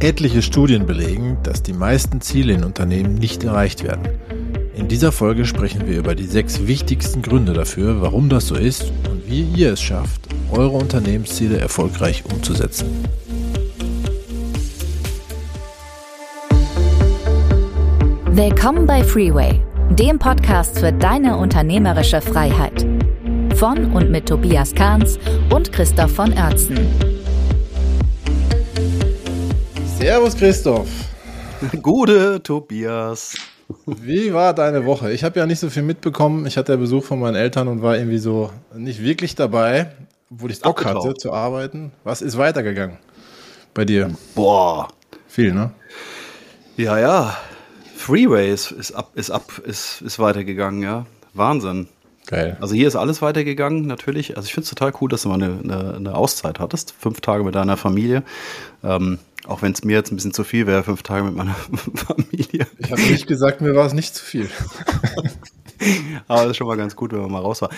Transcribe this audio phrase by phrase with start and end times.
[0.00, 4.08] Etliche Studien belegen, dass die meisten Ziele in Unternehmen nicht erreicht werden.
[4.76, 8.92] In dieser Folge sprechen wir über die sechs wichtigsten Gründe dafür, warum das so ist
[9.10, 10.20] und wie ihr es schafft,
[10.52, 12.86] eure Unternehmensziele erfolgreich umzusetzen.
[18.26, 19.60] Willkommen bei Freeway,
[19.90, 22.86] dem Podcast für deine unternehmerische Freiheit.
[23.56, 25.18] Von und mit Tobias Kahns
[25.50, 27.17] und Christoph von Oertzen.
[29.98, 30.88] Servus Christoph.
[31.82, 33.36] Gute Tobias.
[33.84, 35.12] Wie war deine Woche?
[35.12, 36.46] Ich habe ja nicht so viel mitbekommen.
[36.46, 39.90] Ich hatte ja Besuch von meinen Eltern und war irgendwie so nicht wirklich dabei,
[40.30, 41.90] obwohl ich Bock hatte zu arbeiten.
[42.04, 42.98] Was ist weitergegangen
[43.74, 44.12] bei dir?
[44.36, 44.86] Boah.
[45.26, 45.72] Viel, ne?
[46.76, 47.36] Ja, ja.
[47.96, 51.06] Freeway ist, ist ab, ist ab, ist, ist weitergegangen, ja.
[51.34, 51.88] Wahnsinn.
[52.28, 52.56] Geil.
[52.60, 54.36] Also hier ist alles weitergegangen, natürlich.
[54.36, 56.94] Also ich finde es total cool, dass du mal eine, eine, eine, Auszeit hattest.
[56.98, 58.22] Fünf Tage mit deiner Familie.
[58.84, 61.54] Ähm, auch wenn es mir jetzt ein bisschen zu viel wäre, fünf Tage mit meiner
[61.94, 62.66] Familie.
[62.78, 64.48] Ich habe nicht gesagt, mir war es nicht zu viel.
[66.28, 67.70] Aber es ist schon mal ganz gut, wenn man mal raus war.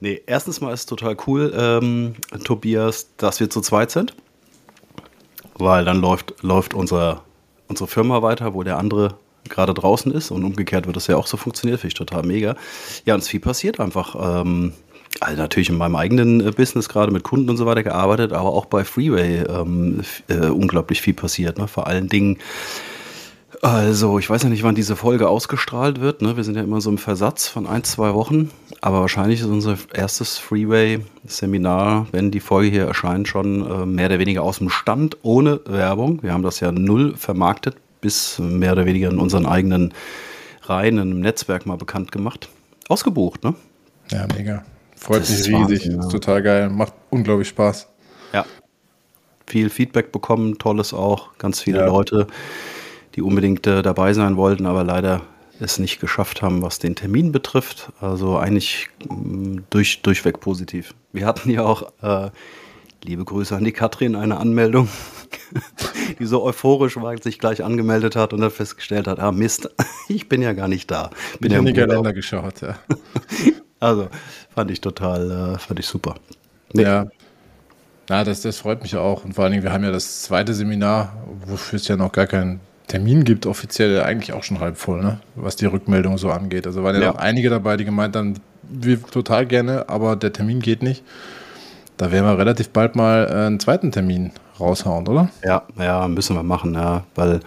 [0.00, 4.14] Nee, erstens mal ist es total cool, ähm, Tobias, dass wir zu zweit sind.
[5.58, 7.24] Weil dann läuft, läuft unser,
[7.66, 9.16] unsere Firma weiter, wo der andere
[9.48, 12.54] gerade draußen ist und umgekehrt wird das ja auch so funktioniert, finde ich total mega.
[13.04, 14.42] Ja, und es viel passiert einfach.
[14.42, 14.72] Ähm,
[15.20, 18.50] also natürlich in meinem eigenen äh, Business gerade mit Kunden und so weiter gearbeitet, aber
[18.50, 21.58] auch bei Freeway ähm, äh, unglaublich viel passiert.
[21.58, 21.68] Ne?
[21.68, 22.38] Vor allen Dingen,
[23.62, 26.22] also ich weiß ja nicht, wann diese Folge ausgestrahlt wird.
[26.22, 26.36] Ne?
[26.36, 29.76] Wir sind ja immer so im Versatz von ein, zwei Wochen, aber wahrscheinlich ist unser
[29.92, 35.16] erstes Freeway-Seminar, wenn die Folge hier erscheint, schon äh, mehr oder weniger aus dem Stand,
[35.22, 36.22] ohne Werbung.
[36.22, 39.92] Wir haben das ja null vermarktet, bis mehr oder weniger in unseren eigenen
[40.62, 42.48] Reihen im Netzwerk mal bekannt gemacht.
[42.88, 43.54] Ausgebucht, ne?
[44.10, 44.64] Ja, mega.
[44.98, 45.52] Freut das mich riesig.
[45.52, 46.00] Wahnsinn, ja.
[46.00, 46.70] Ist total geil.
[46.70, 47.88] Macht unglaublich Spaß.
[48.32, 48.44] Ja.
[49.46, 51.36] Viel Feedback bekommen, tolles auch.
[51.38, 51.86] Ganz viele ja.
[51.86, 52.26] Leute,
[53.14, 55.22] die unbedingt äh, dabei sein wollten, aber leider
[55.60, 57.92] es nicht geschafft haben, was den Termin betrifft.
[58.00, 60.94] Also eigentlich mh, mm, durch, durchweg positiv.
[61.12, 62.30] Wir hatten ja auch, äh,
[63.04, 64.88] liebe Grüße an die Katrin, eine Anmeldung,
[66.18, 69.70] die so euphorisch war, sich gleich angemeldet hat und dann festgestellt hat, ah Mist,
[70.08, 71.10] ich bin ja gar nicht da.
[71.40, 72.78] Bin ich ja in die Kalender geschaut, ja.
[73.80, 74.08] Also
[74.54, 76.14] fand ich total, äh, fand ich super.
[76.72, 76.82] Nee.
[76.82, 77.06] Ja.
[78.08, 79.24] Ja, das, das freut mich auch.
[79.24, 81.12] Und vor allen Dingen, wir haben ja das zweite Seminar,
[81.44, 85.20] wofür es ja noch gar keinen Termin gibt, offiziell eigentlich auch schon halb voll, ne?
[85.34, 86.66] was die Rückmeldung so angeht.
[86.66, 87.12] Also waren ja, ja.
[87.12, 91.04] auch einige dabei, die gemeint haben, wir total gerne, aber der Termin geht nicht.
[91.98, 95.28] Da werden wir relativ bald mal äh, einen zweiten Termin raushauen, oder?
[95.44, 97.40] Ja, ja, müssen wir machen, ja, weil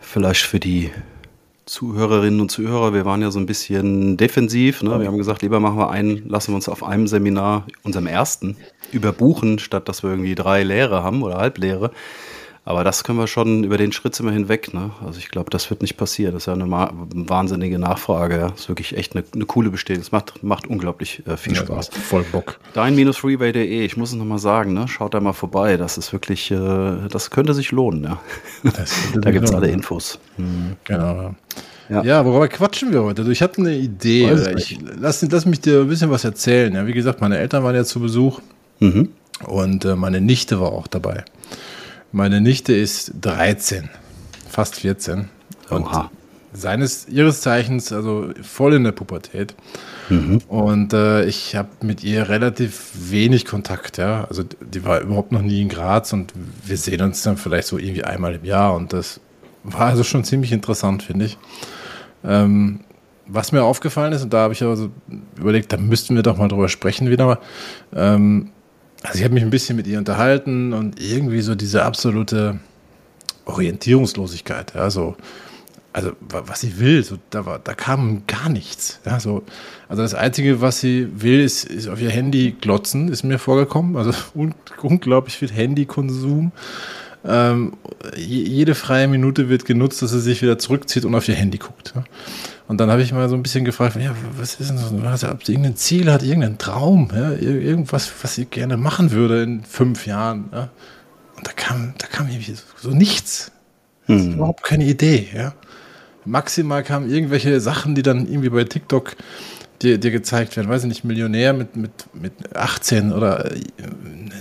[0.00, 0.90] vielleicht für die
[1.68, 4.82] Zuhörerinnen und Zuhörer, wir waren ja so ein bisschen defensiv.
[4.82, 4.98] Ne?
[5.00, 8.56] Wir haben gesagt, lieber machen wir einen, lassen wir uns auf einem Seminar, unserem ersten,
[8.90, 11.90] überbuchen, statt dass wir irgendwie drei Lehre haben oder Halblehre.
[12.68, 14.74] Aber das können wir schon, über den Schritt wir hinweg.
[14.74, 14.90] Ne?
[15.02, 16.34] Also ich glaube, das wird nicht passieren.
[16.34, 18.34] Das ist ja eine wahnsinnige Nachfrage.
[18.36, 18.48] Ja?
[18.50, 20.02] Das ist wirklich echt eine, eine coole Bestätigung.
[20.02, 21.88] Es macht, macht unglaublich äh, viel ja, Spaß.
[21.88, 22.60] Voll Bock.
[22.74, 24.86] Dein-freeway.de, ich muss es nochmal sagen, ne?
[24.86, 25.78] schaut da mal vorbei.
[25.78, 28.04] Das ist wirklich, äh, das könnte sich lohnen.
[28.04, 28.20] Ja?
[29.14, 30.18] da gibt es alle Infos.
[30.36, 30.76] Mhm.
[30.84, 31.34] Genau.
[31.88, 32.02] Ja.
[32.02, 33.22] ja, worüber quatschen wir heute?
[33.22, 34.30] Also ich hatte eine Idee.
[34.58, 36.74] Ich, lass, lass mich dir ein bisschen was erzählen.
[36.74, 38.42] Ja, wie gesagt, meine Eltern waren ja zu Besuch
[38.80, 39.08] mhm.
[39.46, 41.24] und äh, meine Nichte war auch dabei.
[42.12, 43.90] Meine Nichte ist 13,
[44.48, 45.28] fast 14.
[45.68, 46.10] Und Oha.
[46.54, 49.54] seines, ihres Zeichens, also voll in der Pubertät.
[50.08, 50.38] Mhm.
[50.48, 54.24] Und äh, ich habe mit ihr relativ wenig Kontakt, ja.
[54.24, 56.32] Also die war überhaupt noch nie in Graz und
[56.64, 59.20] wir sehen uns dann vielleicht so irgendwie einmal im Jahr und das
[59.62, 61.36] war also schon ziemlich interessant, finde ich.
[62.24, 62.80] Ähm,
[63.26, 64.88] was mir aufgefallen ist, und da habe ich also
[65.36, 67.38] überlegt, da müssten wir doch mal drüber sprechen wieder.
[67.94, 68.50] Ähm,
[69.02, 72.58] also ich habe mich ein bisschen mit ihr unterhalten und irgendwie so diese absolute
[73.44, 75.16] Orientierungslosigkeit, ja, so,
[75.92, 79.00] also was sie will, so, da, war, da kam gar nichts.
[79.04, 79.42] Ja, so,
[79.88, 83.96] also das Einzige, was sie will, ist, ist auf ihr Handy glotzen, ist mir vorgekommen.
[83.96, 86.52] Also un unglaublich viel Handykonsum.
[87.24, 87.72] Ähm,
[88.16, 91.94] jede freie Minute wird genutzt, dass sie sich wieder zurückzieht und auf ihr Handy guckt.
[91.96, 92.04] Ja.
[92.68, 95.24] Und dann habe ich mal so ein bisschen gefragt, ja, was ist denn so, was,
[95.24, 99.64] ob sie irgendein Ziel hat, irgendeinen Traum, ja, irgendwas, was sie gerne machen würde in
[99.64, 100.50] fünf Jahren.
[100.52, 100.68] Ja.
[101.36, 103.52] Und da kam, da kam irgendwie so, so nichts.
[104.04, 104.34] Hm.
[104.34, 105.28] Überhaupt keine Idee.
[105.34, 105.54] Ja.
[106.26, 109.16] Maximal kamen irgendwelche Sachen, die dann irgendwie bei TikTok
[109.80, 110.68] dir, dir gezeigt werden.
[110.68, 113.60] Weiß ich nicht, Millionär mit, mit, mit 18 oder äh,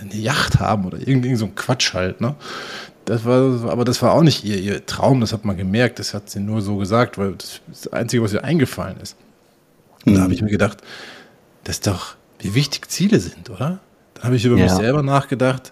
[0.02, 2.20] eine Yacht haben oder irgendwie so ein Quatsch halt.
[2.20, 2.36] Ne?
[3.08, 6.14] Das war, aber das war auch nicht ihr, ihr Traum, das hat man gemerkt, das
[6.14, 9.16] hat sie nur so gesagt, weil das, ist das Einzige, was ihr eingefallen ist.
[10.06, 10.18] Und mhm.
[10.18, 10.80] da habe ich mir gedacht,
[11.64, 13.80] das ist doch, wie wichtig Ziele sind, oder?
[14.14, 14.66] Dann habe ich über ja.
[14.66, 15.72] mich selber nachgedacht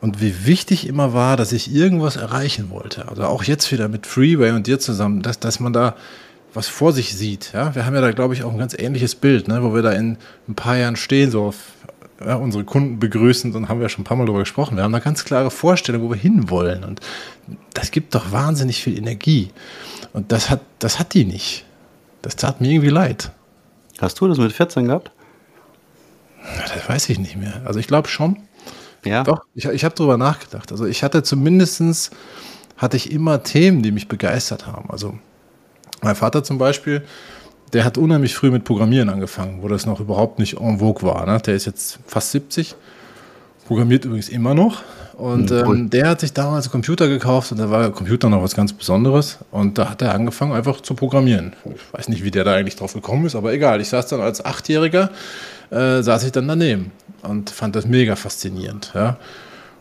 [0.00, 3.08] und wie wichtig immer war, dass ich irgendwas erreichen wollte.
[3.08, 5.96] Also auch jetzt wieder mit Freeway und dir zusammen, dass, dass man da
[6.52, 7.52] was vor sich sieht.
[7.52, 7.74] Ja?
[7.74, 9.60] Wir haben ja da, glaube ich, auch ein ganz ähnliches Bild, ne?
[9.64, 10.18] wo wir da in
[10.48, 11.56] ein paar Jahren stehen, so auf,
[12.26, 14.76] ja, unsere Kunden begrüßen, dann haben wir schon ein paar Mal darüber gesprochen.
[14.76, 16.84] Wir haben eine ganz klare Vorstellung, wo wir hinwollen.
[16.84, 17.00] Und
[17.72, 19.50] das gibt doch wahnsinnig viel Energie.
[20.12, 21.64] Und das hat, das hat die nicht.
[22.22, 23.32] Das tat mir irgendwie leid.
[24.00, 25.10] Hast du das mit 14 gehabt?
[26.58, 27.62] Das weiß ich nicht mehr.
[27.64, 28.38] Also ich glaube schon.
[29.04, 29.22] Ja.
[29.22, 30.72] Doch, ich, ich habe darüber nachgedacht.
[30.72, 32.10] Also ich hatte zumindestens
[32.76, 34.90] hatte ich immer Themen, die mich begeistert haben.
[34.90, 35.18] Also
[36.02, 37.04] mein Vater zum Beispiel,
[37.74, 41.26] der hat unheimlich früh mit Programmieren angefangen, wo das noch überhaupt nicht en vogue war.
[41.26, 41.38] Ne?
[41.44, 42.76] Der ist jetzt fast 70,
[43.66, 44.82] programmiert übrigens immer noch.
[45.14, 48.42] Und hm, ähm, der hat sich damals einen Computer gekauft und da war Computer noch
[48.42, 49.38] was ganz Besonderes.
[49.50, 51.52] Und da hat er angefangen, einfach zu programmieren.
[51.64, 53.80] Ich weiß nicht, wie der da eigentlich drauf gekommen ist, aber egal.
[53.80, 55.10] Ich saß dann als Achtjähriger,
[55.70, 56.92] äh, saß ich dann daneben
[57.22, 58.92] und fand das mega faszinierend.
[58.94, 59.18] Ja.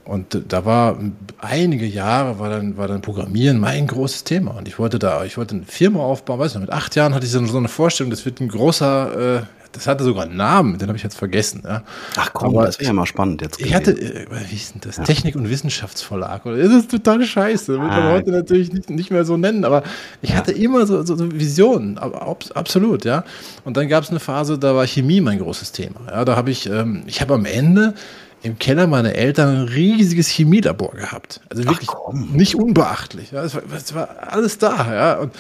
[0.06, 0.98] Und da war
[1.40, 4.52] einige Jahre war dann, war dann Programmieren mein großes Thema.
[4.52, 7.26] Und ich wollte da, ich wollte eine Firma aufbauen, weißt du, mit acht Jahren hatte
[7.26, 10.90] ich so eine Vorstellung, das wird ein großer, äh, das hatte sogar einen Namen, den
[10.90, 11.64] habe ich jetzt vergessen.
[11.66, 11.84] Ja.
[12.18, 13.62] Ach komm, Aber das wäre ja mal spannend jetzt.
[13.62, 14.98] Ich hatte, äh, wie ist denn das?
[14.98, 15.04] Ja.
[15.04, 16.46] Technik- und Wissenschaftsverlag.
[16.46, 16.58] Oder?
[16.58, 17.72] Das ist total scheiße.
[17.72, 18.12] Das wird man ah.
[18.12, 19.64] heute natürlich nicht, nicht mehr so nennen.
[19.64, 19.84] Aber
[20.22, 20.36] ich ja.
[20.36, 21.98] hatte immer so, so, so Visionen.
[21.98, 23.24] absolut, ja.
[23.64, 26.02] Und dann gab es eine Phase, da war Chemie mein großes Thema.
[26.08, 27.96] Ja, da habe ich, ähm, ich habe am Ende
[28.44, 31.40] im Keller meiner Eltern ein riesiges Chemielabor gehabt.
[31.50, 31.90] Also wirklich
[32.34, 33.32] nicht unbeachtlich.
[33.32, 34.94] Ja, es, war, es war alles da.
[34.94, 35.14] Ja.
[35.16, 35.32] Und,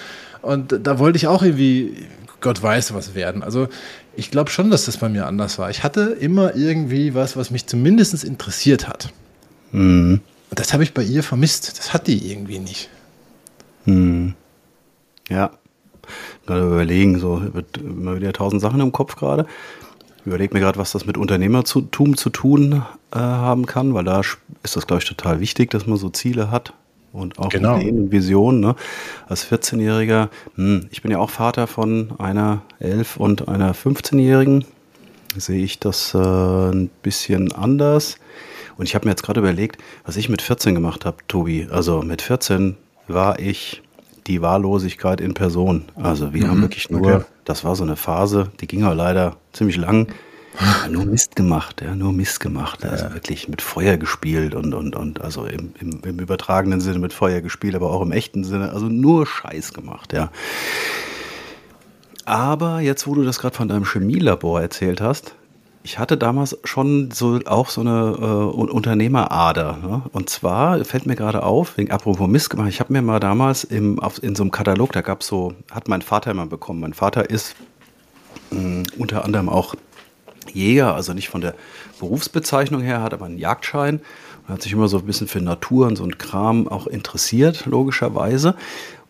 [0.42, 2.08] und da wollte ich auch irgendwie,
[2.40, 3.44] Gott weiß was werden.
[3.44, 3.68] Also
[4.16, 5.70] ich glaube schon, dass das bei mir anders war.
[5.70, 9.12] Ich hatte immer irgendwie was, was mich zumindest interessiert hat.
[9.74, 10.22] Mhm.
[10.50, 11.78] Und das habe ich bei ihr vermisst.
[11.78, 12.90] Das hat die irgendwie nicht.
[13.86, 14.34] Mhm.
[15.30, 15.52] Ja.
[16.46, 19.46] Gerade überlegen, so wird immer wieder tausend Sachen im Kopf gerade.
[20.25, 24.22] Überlege mir gerade, was das mit Unternehmertum zu tun äh, haben kann, weil da
[24.64, 26.74] ist das, glaube ich, total wichtig, dass man so Ziele hat
[27.12, 27.78] und auch genau.
[27.78, 28.60] Ideen und Visionen.
[28.60, 28.75] Ne?
[29.28, 34.66] Als 14-Jähriger, hm, ich bin ja auch Vater von einer 11- und einer 15-Jährigen,
[35.38, 38.18] sehe ich das äh, ein bisschen anders.
[38.78, 41.68] Und ich habe mir jetzt gerade überlegt, was ich mit 14 gemacht habe, Tobi.
[41.69, 42.76] Also mit 14
[43.08, 43.82] war ich
[44.28, 45.86] die Wahllosigkeit in Person.
[45.96, 46.50] Also wir mhm.
[46.50, 47.25] haben wirklich nur, okay.
[47.46, 50.08] das war so eine Phase, die ging aber leider ziemlich lang.
[50.60, 52.86] Ja, nur Mist gemacht, ja, nur Mist gemacht.
[52.86, 53.14] Also ja.
[53.14, 57.42] wirklich mit Feuer gespielt und, und, und also im, im, im, übertragenen Sinne mit Feuer
[57.42, 60.31] gespielt, aber auch im echten Sinne, also nur Scheiß gemacht, ja.
[62.26, 65.36] Aber jetzt, wo du das gerade von deinem Chemielabor erzählt hast,
[65.83, 69.77] ich hatte damals schon so auch so eine äh, Unternehmerader.
[69.81, 70.01] Ne?
[70.13, 73.65] Und zwar fällt mir gerade auf, wegen apropos Mist gemacht, ich habe mir mal damals
[73.65, 76.80] im, auf, in so einem Katalog, da gab es so, hat mein Vater immer bekommen.
[76.80, 77.56] Mein Vater ist
[78.51, 79.75] mh, mm, unter anderem auch
[80.53, 81.56] Jäger, also nicht von der
[82.00, 84.00] Berufsbezeichnung her, hat aber einen Jagdschein
[84.47, 87.65] und hat sich immer so ein bisschen für Natur und so ein Kram auch interessiert,
[87.65, 88.56] logischerweise.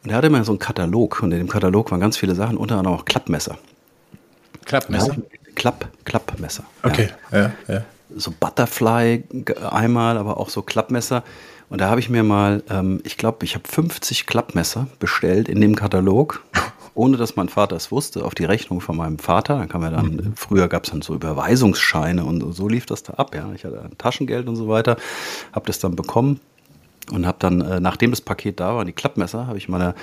[0.04, 2.58] Und er hatte immer so einen Katalog und in dem Katalog waren ganz viele Sachen,
[2.58, 3.58] unter anderem auch Klappmesser.
[4.66, 5.16] Klappmesser?
[5.16, 6.64] Ja, Klapp, Klappmesser.
[6.84, 7.52] Okay, ja, ja.
[7.68, 7.82] ja.
[8.16, 9.24] So Butterfly
[9.70, 11.24] einmal, aber auch so Klappmesser.
[11.70, 15.60] Und da habe ich mir mal, ähm, ich glaube, ich habe 50 Klappmesser bestellt in
[15.60, 16.44] dem Katalog,
[16.94, 19.58] ohne dass mein Vater es wusste, auf die Rechnung von meinem Vater.
[19.58, 20.34] Dann kam er dann, mhm.
[20.36, 23.34] früher gab es dann so Überweisungsscheine und so lief das da ab.
[23.34, 23.52] Ja.
[23.56, 24.98] Ich hatte Taschengeld und so weiter,
[25.52, 26.40] habe das dann bekommen
[27.12, 29.96] und habe dann, äh, nachdem das Paket da war, die Klappmesser, habe ich meiner,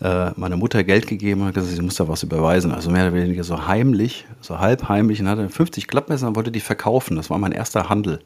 [0.00, 2.72] äh, meiner Mutter Geld gegeben und gesagt, sie muss da was überweisen.
[2.72, 6.50] Also mehr oder weniger so heimlich, so halb heimlich und hatte 50 Klappmesser und wollte
[6.50, 7.16] die verkaufen.
[7.16, 8.20] Das war mein erster Handel.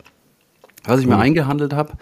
[0.86, 1.92] Was ich mir eingehandelt habe,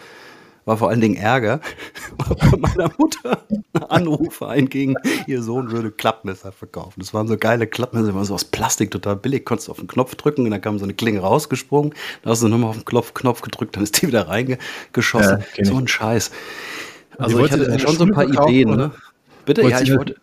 [0.64, 1.60] war vor allen Dingen Ärger,
[2.18, 3.42] weil von meiner Mutter
[3.88, 7.00] Anrufe einging, ihr Sohn würde Klappmesser verkaufen.
[7.00, 9.78] Das waren so geile Klappmesser, die waren so aus Plastik, total billig, konntest du auf
[9.78, 12.76] den Knopf drücken und dann kam so eine Klinge rausgesprungen, da hast du nochmal auf
[12.76, 15.44] den Knopf, Knopf gedrückt, dann ist die wieder reingeschossen.
[15.56, 16.30] Ja, so ein Scheiß.
[17.18, 18.76] Also ich hatte schon so ein paar Ideen.
[18.76, 18.92] Ne?
[19.44, 19.62] Bitte?
[19.68, 20.16] ja, ich wollte.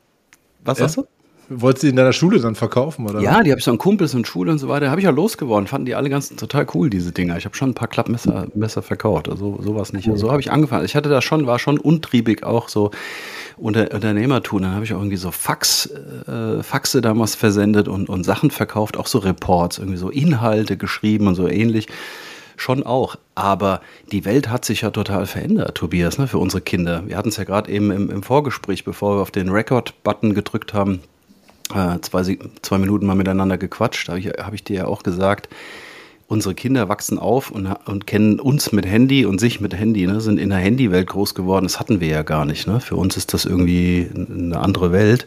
[0.64, 1.08] Was sagst du?
[1.50, 3.22] Wolltest du die in deiner Schule dann verkaufen, oder?
[3.22, 4.90] Ja, die habe ich so an Kumpels und Schule und so weiter.
[4.90, 5.68] Habe ich ja losgeworden.
[5.68, 7.38] Fanden die alle ganz total cool, diese Dinger.
[7.38, 9.30] Ich habe schon ein paar Klappmesser Messer verkauft.
[9.30, 10.08] Also sowas nicht.
[10.08, 10.86] Also, so habe ich angefangen.
[10.86, 12.92] Ich hatte da schon, war schon untriebig auch so
[13.58, 14.62] unter, Unternehmertum.
[14.62, 15.90] Dann habe ich auch irgendwie so Fax,
[16.28, 21.28] äh, Faxe damals versendet und, und Sachen verkauft, auch so Reports, irgendwie so Inhalte geschrieben
[21.28, 21.88] und so ähnlich
[22.58, 23.16] schon auch.
[23.36, 27.04] Aber die Welt hat sich ja total verändert, Tobias, ne, für unsere Kinder.
[27.08, 30.74] Wir hatten es ja gerade eben im, im, Vorgespräch, bevor wir auf den Record-Button gedrückt
[30.74, 31.00] haben,
[31.70, 35.50] zwei, zwei Minuten mal miteinander gequatscht, habe ich, hab ich dir ja auch gesagt,
[36.30, 40.22] unsere Kinder wachsen auf und, und kennen uns mit Handy und sich mit Handy, ne,
[40.22, 41.66] sind in der Handywelt groß geworden.
[41.66, 42.68] Das hatten wir ja gar nicht.
[42.68, 42.80] Ne?
[42.80, 45.26] Für uns ist das irgendwie eine andere Welt.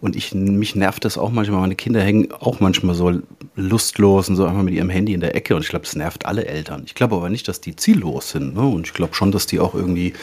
[0.00, 1.60] Und ich, mich nervt das auch manchmal.
[1.60, 3.20] Meine Kinder hängen auch manchmal so
[3.56, 5.54] lustlos und so einfach mit ihrem Handy in der Ecke.
[5.54, 6.84] Und ich glaube, das nervt alle Eltern.
[6.86, 8.54] Ich glaube aber nicht, dass die ziellos sind.
[8.54, 8.62] Ne?
[8.62, 10.14] Und ich glaube schon, dass die auch irgendwie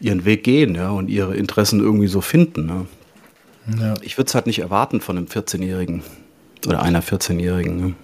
[0.00, 2.66] ihren Weg gehen ja, und ihre Interessen irgendwie so finden.
[2.66, 2.86] Ne?
[3.78, 3.94] Ja.
[4.02, 6.02] Ich würde es halt nicht erwarten von einem 14-Jährigen
[6.66, 7.80] oder einer 14-Jährigen.
[7.80, 7.94] Ne?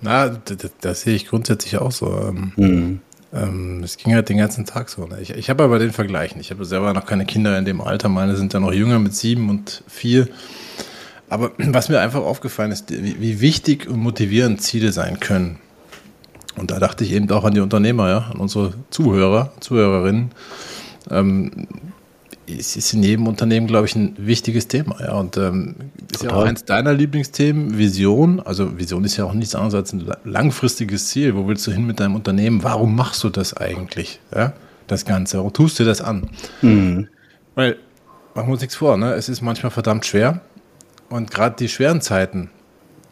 [0.00, 2.06] Na, das, das, sehe ich grundsätzlich auch so.
[2.28, 3.00] Ähm, mhm.
[3.32, 5.06] ähm, es ging halt den ganzen Tag so.
[5.06, 5.20] Ne?
[5.20, 6.46] Ich, ich habe aber den Vergleich nicht.
[6.46, 8.08] Ich habe selber noch keine Kinder in dem Alter.
[8.08, 10.28] Meine sind ja noch jünger mit sieben und vier.
[11.28, 15.58] Aber was mir einfach aufgefallen ist, wie, wie wichtig und motivierend Ziele sein können.
[16.56, 20.30] Und da dachte ich eben auch an die Unternehmer, ja, an unsere Zuhörer, Zuhörerinnen.
[21.10, 21.66] Ähm,
[22.46, 24.96] es ist in jedem Unternehmen, glaube ich, ein wichtiges Thema.
[25.00, 25.12] Ja.
[25.14, 25.76] Und ähm,
[26.10, 26.28] ist Total.
[26.28, 28.40] ja auch eins deiner Lieblingsthemen, Vision.
[28.40, 31.34] Also Vision ist ja auch nichts anderes als ein langfristiges Ziel.
[31.34, 32.62] Wo willst du hin mit deinem Unternehmen?
[32.62, 34.20] Warum machst du das eigentlich?
[34.34, 34.52] Ja,
[34.86, 35.38] das Ganze.
[35.38, 36.28] Warum tust du das an?
[36.62, 37.08] Mhm.
[37.54, 37.76] Weil,
[38.34, 39.14] machen wir uns nichts vor, ne?
[39.14, 40.40] es ist manchmal verdammt schwer.
[41.08, 42.50] Und gerade die schweren Zeiten,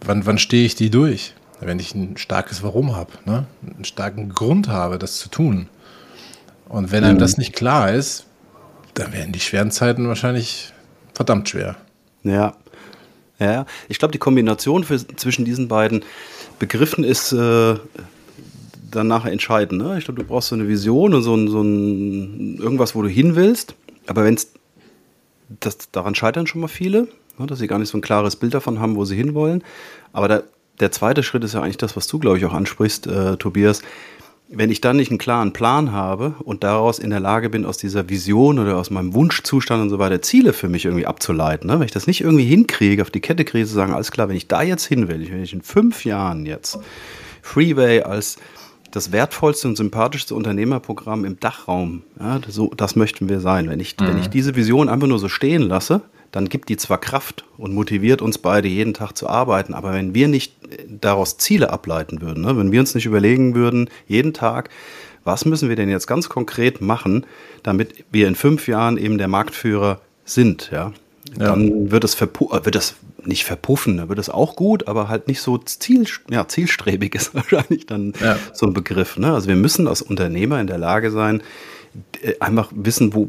[0.05, 1.35] wann, wann stehe ich die durch?
[1.61, 3.47] Wenn ich ein starkes Warum habe, ne?
[3.65, 5.69] einen starken Grund habe, das zu tun.
[6.69, 7.21] Und wenn einem mhm.
[7.21, 8.27] das nicht klar ist,
[8.95, 10.73] dann werden die schweren Zeiten wahrscheinlich
[11.15, 11.77] verdammt schwer.
[12.23, 12.55] Ja.
[13.39, 16.05] Ja, ich glaube, die Kombination für, zwischen diesen beiden
[16.61, 17.75] Begriffen ist äh,
[18.89, 19.83] dann nachher entscheidend.
[19.83, 19.99] Ne?
[19.99, 23.09] Ich glaube, du brauchst so eine Vision und so ein, so ein irgendwas, wo du
[23.09, 23.75] hin willst.
[24.07, 24.53] Aber wenn es,
[25.91, 27.09] daran scheitern schon mal viele,
[27.39, 27.47] ne?
[27.47, 29.65] dass sie gar nicht so ein klares Bild davon haben, wo sie hinwollen.
[30.13, 30.45] Aber der,
[30.79, 33.83] der zweite Schritt ist ja eigentlich das, was du, glaube ich, auch ansprichst, äh, Tobias
[34.55, 37.79] wenn ich dann nicht einen klaren Plan habe und daraus in der Lage bin, aus
[37.79, 41.81] dieser Vision oder aus meinem Wunschzustand und so weiter Ziele für mich irgendwie abzuleiten, ne?
[41.81, 44.37] wenn ich das nicht irgendwie hinkriege, auf die Kette kriege, zu sagen, alles klar, wenn
[44.37, 46.79] ich da jetzt hin will, wenn ich in fünf Jahren jetzt
[47.41, 48.37] Freeway als
[48.91, 53.71] das wertvollste und sympathischste Unternehmerprogramm im Dachraum, ja, so, das möchten wir sein.
[53.71, 54.07] Wenn ich, mhm.
[54.07, 54.33] wenn ich mhm.
[54.33, 56.03] diese Vision einfach nur so stehen lasse,
[56.33, 60.15] dann gibt die zwar Kraft und motiviert uns beide jeden Tag zu arbeiten, aber wenn
[60.15, 60.55] wir nicht
[60.89, 64.71] daraus Ziele ableiten würden, ne, wenn wir uns nicht überlegen würden, jeden Tag,
[65.25, 67.27] was müssen wir denn jetzt ganz konkret machen,
[67.63, 70.93] damit wir in fünf Jahren eben der Marktführer sind, ja,
[71.39, 71.47] ja.
[71.47, 75.43] dann wird es, wird es nicht verpuffen, dann wird es auch gut, aber halt nicht
[75.43, 78.39] so ziel, ja, zielstrebig ist wahrscheinlich dann ja.
[78.55, 79.19] so ein Begriff.
[79.19, 79.33] Ne?
[79.33, 81.43] Also wir müssen als Unternehmer in der Lage sein, äh,
[82.41, 83.29] einfach wissen, wo,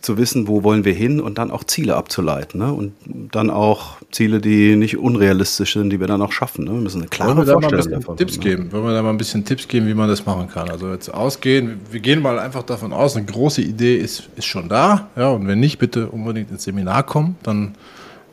[0.00, 2.58] zu wissen, wo wollen wir hin und dann auch Ziele abzuleiten.
[2.58, 2.72] Ne?
[2.72, 6.64] Und dann auch Ziele, die nicht unrealistisch sind, die wir dann auch schaffen.
[6.64, 6.72] Ne?
[6.72, 8.42] Wir müssen eine klare Wollen wir Vorstellung da mal davon Tipps ne?
[8.42, 8.72] geben.
[8.72, 10.70] Wollen wir da mal ein bisschen Tipps geben, wie man das machen kann?
[10.70, 14.68] Also jetzt ausgehen, wir gehen mal einfach davon aus, eine große Idee ist, ist schon
[14.68, 15.08] da.
[15.16, 17.74] Ja, und wenn nicht, bitte unbedingt ins Seminar kommen, dann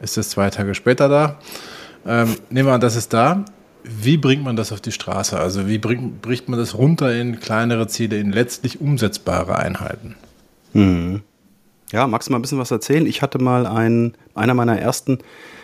[0.01, 1.39] ist es zwei Tage später da.
[2.05, 3.43] Ähm, nehmen wir an, das ist da
[3.83, 5.39] wie bringt man das auf die Straße?
[5.39, 10.15] Also wie bringt, bricht man das runter in kleinere Ziele, in letztlich umsetzbare Einheiten?
[10.73, 11.21] Mhm.
[11.91, 13.05] Ja, magst du mal ein bisschen was erzählen?
[13.05, 15.19] Ich hatte mal einen, einer meiner ersten,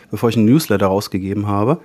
[0.10, 1.80] bevor ich einen Newsletter rausgegeben habe,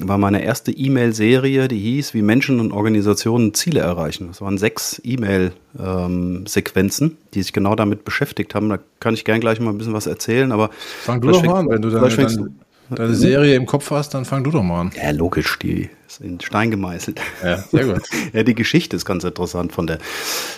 [0.00, 4.26] war meine erste E-Mail-Serie, die hieß, wie Menschen und Organisationen Ziele erreichen.
[4.26, 8.68] Das waren sechs E-Mail-Sequenzen, ähm, die sich genau damit beschäftigt haben.
[8.68, 10.70] Da kann ich gern gleich mal ein bisschen was erzählen, aber.
[11.02, 12.56] Fang du doch mal an, wenn du dann, dann
[12.90, 14.92] deine Serie im Kopf hast, dann fang du doch mal an.
[14.96, 17.20] Ja, logisch, die ist in Stein gemeißelt.
[17.42, 18.02] Ja, sehr gut.
[18.32, 19.98] ja, die Geschichte ist ganz interessant von der,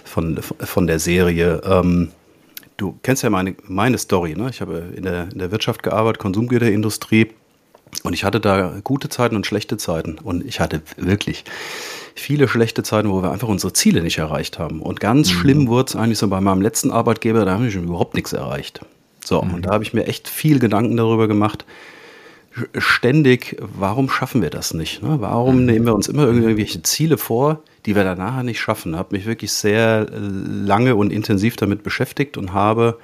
[0.05, 1.61] von, von der Serie.
[1.65, 2.11] Ähm,
[2.77, 4.51] du kennst ja meine, meine Story, ne?
[4.51, 7.29] Ich habe in der, in der Wirtschaft gearbeitet, Konsumgüterindustrie.
[8.03, 10.19] Und ich hatte da gute Zeiten und schlechte Zeiten.
[10.19, 11.45] Und ich hatte wirklich
[12.15, 14.83] viele schlechte Zeiten, wo wir einfach unsere Ziele nicht erreicht haben.
[14.83, 15.35] Und ganz mhm.
[15.35, 18.81] schlimm wurde es eigentlich so bei meinem letzten Arbeitgeber, da habe ich überhaupt nichts erreicht.
[19.25, 19.55] So, mhm.
[19.55, 21.65] und da habe ich mir echt viel Gedanken darüber gemacht,
[22.79, 25.03] ständig, warum schaffen wir das nicht?
[25.03, 25.17] Ne?
[25.21, 25.67] Warum mhm.
[25.67, 28.93] nehmen wir uns immer irgendwelche Ziele vor, die wir danach nicht schaffen?
[28.93, 32.99] Ich habe mich wirklich sehr lange und intensiv damit beschäftigt und habe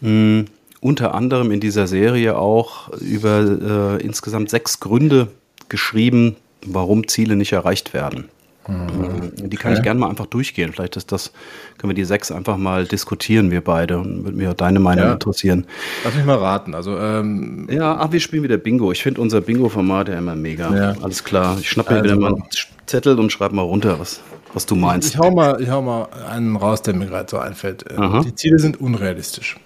[0.00, 0.44] mh, hm,
[0.80, 5.28] unter anderem in dieser Serie auch über äh, insgesamt sechs Gründe
[5.68, 8.28] geschrieben, warum Ziele nicht erreicht werden.
[8.68, 9.48] Mhm.
[9.48, 9.78] Die kann okay.
[9.78, 10.72] ich gerne mal einfach durchgehen.
[10.72, 11.32] Vielleicht ist das,
[11.78, 13.98] können wir die sechs einfach mal diskutieren, wir beide.
[13.98, 15.12] Und würde mir deine Meinung ja.
[15.12, 15.66] interessieren.
[16.04, 16.74] Lass mich mal raten.
[16.74, 18.92] Also, ähm, ja, ach, wir spielen wieder Bingo.
[18.92, 20.74] Ich finde unser Bingo-Format ja immer mega.
[20.74, 20.94] Ja.
[21.02, 21.58] Alles klar.
[21.60, 22.44] Ich schnappe mir also, wieder mal einen
[22.86, 24.20] Zettel und schreibe mal runter, was,
[24.52, 25.08] was du meinst.
[25.08, 27.84] Ich, ich, hau mal, ich hau mal einen raus, der mir gerade so einfällt.
[27.96, 28.22] Aha.
[28.22, 29.56] Die Ziele sind unrealistisch.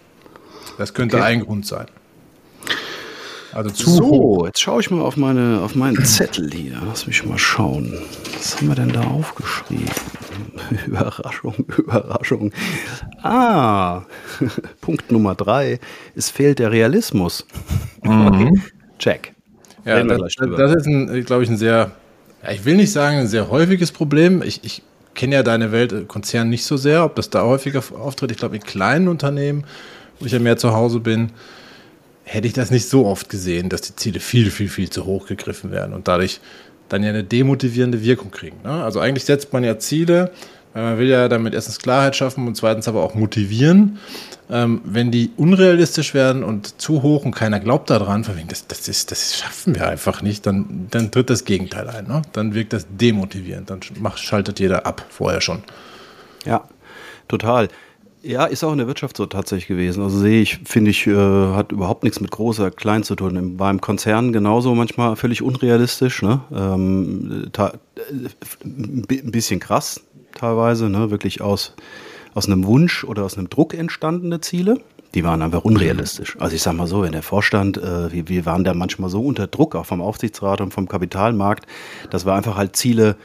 [0.78, 1.26] Das könnte okay.
[1.26, 1.86] ein Grund sein.
[3.52, 4.46] Also zu so, hoch.
[4.46, 6.80] jetzt schaue ich mal auf, meine, auf meinen Zettel hier.
[6.86, 7.98] Lass mich mal schauen.
[8.34, 9.90] Was haben wir denn da aufgeschrieben?
[10.86, 12.52] Überraschung, Überraschung.
[13.22, 14.02] Ah,
[14.80, 15.80] Punkt Nummer drei.
[16.14, 17.46] Es fehlt der Realismus.
[18.02, 18.26] Mhm.
[18.28, 18.62] Okay,
[18.98, 19.34] check.
[19.84, 21.92] Ja, das, das, ist, glaube ich, ein sehr
[22.48, 24.42] ich will nicht sagen, ein sehr häufiges Problem.
[24.42, 24.82] Ich, ich
[25.14, 28.30] kenne ja deine Welt äh, Konzern nicht so sehr, ob das da häufiger auftritt.
[28.30, 29.64] Ich glaube, in kleinen Unternehmen,
[30.18, 31.30] wo ich ja mehr zu Hause bin,
[32.30, 35.26] hätte ich das nicht so oft gesehen, dass die Ziele viel, viel, viel zu hoch
[35.26, 36.40] gegriffen werden und dadurch
[36.88, 38.58] dann ja eine demotivierende Wirkung kriegen.
[38.62, 38.84] Ne?
[38.84, 40.30] Also eigentlich setzt man ja Ziele,
[40.72, 43.98] weil man will ja damit erstens Klarheit schaffen und zweitens aber auch motivieren.
[44.48, 49.10] Ähm, wenn die unrealistisch werden und zu hoch und keiner glaubt daran, das, das, ist,
[49.10, 52.06] das schaffen wir einfach nicht, dann, dann tritt das Gegenteil ein.
[52.06, 52.22] Ne?
[52.32, 55.64] Dann wirkt das demotivierend, dann macht, schaltet jeder ab, vorher schon.
[56.46, 56.68] Ja,
[57.26, 57.68] total.
[58.22, 60.02] Ja, ist auch in der Wirtschaft so tatsächlich gewesen.
[60.02, 63.56] Also sehe ich, finde ich, äh, hat überhaupt nichts mit großer, klein zu tun.
[63.56, 66.20] Beim Konzern genauso manchmal völlig unrealistisch.
[66.22, 66.40] Ne?
[66.54, 67.70] Ähm, äh,
[68.64, 70.02] ein bisschen krass
[70.34, 71.10] teilweise, ne?
[71.10, 71.74] wirklich aus,
[72.34, 74.80] aus einem Wunsch oder aus einem Druck entstandene Ziele.
[75.14, 76.36] Die waren einfach unrealistisch.
[76.38, 79.22] Also ich sage mal so, wenn der Vorstand, äh, wir, wir waren da manchmal so
[79.22, 81.66] unter Druck, auch vom Aufsichtsrat und vom Kapitalmarkt,
[82.10, 83.16] dass wir einfach halt Ziele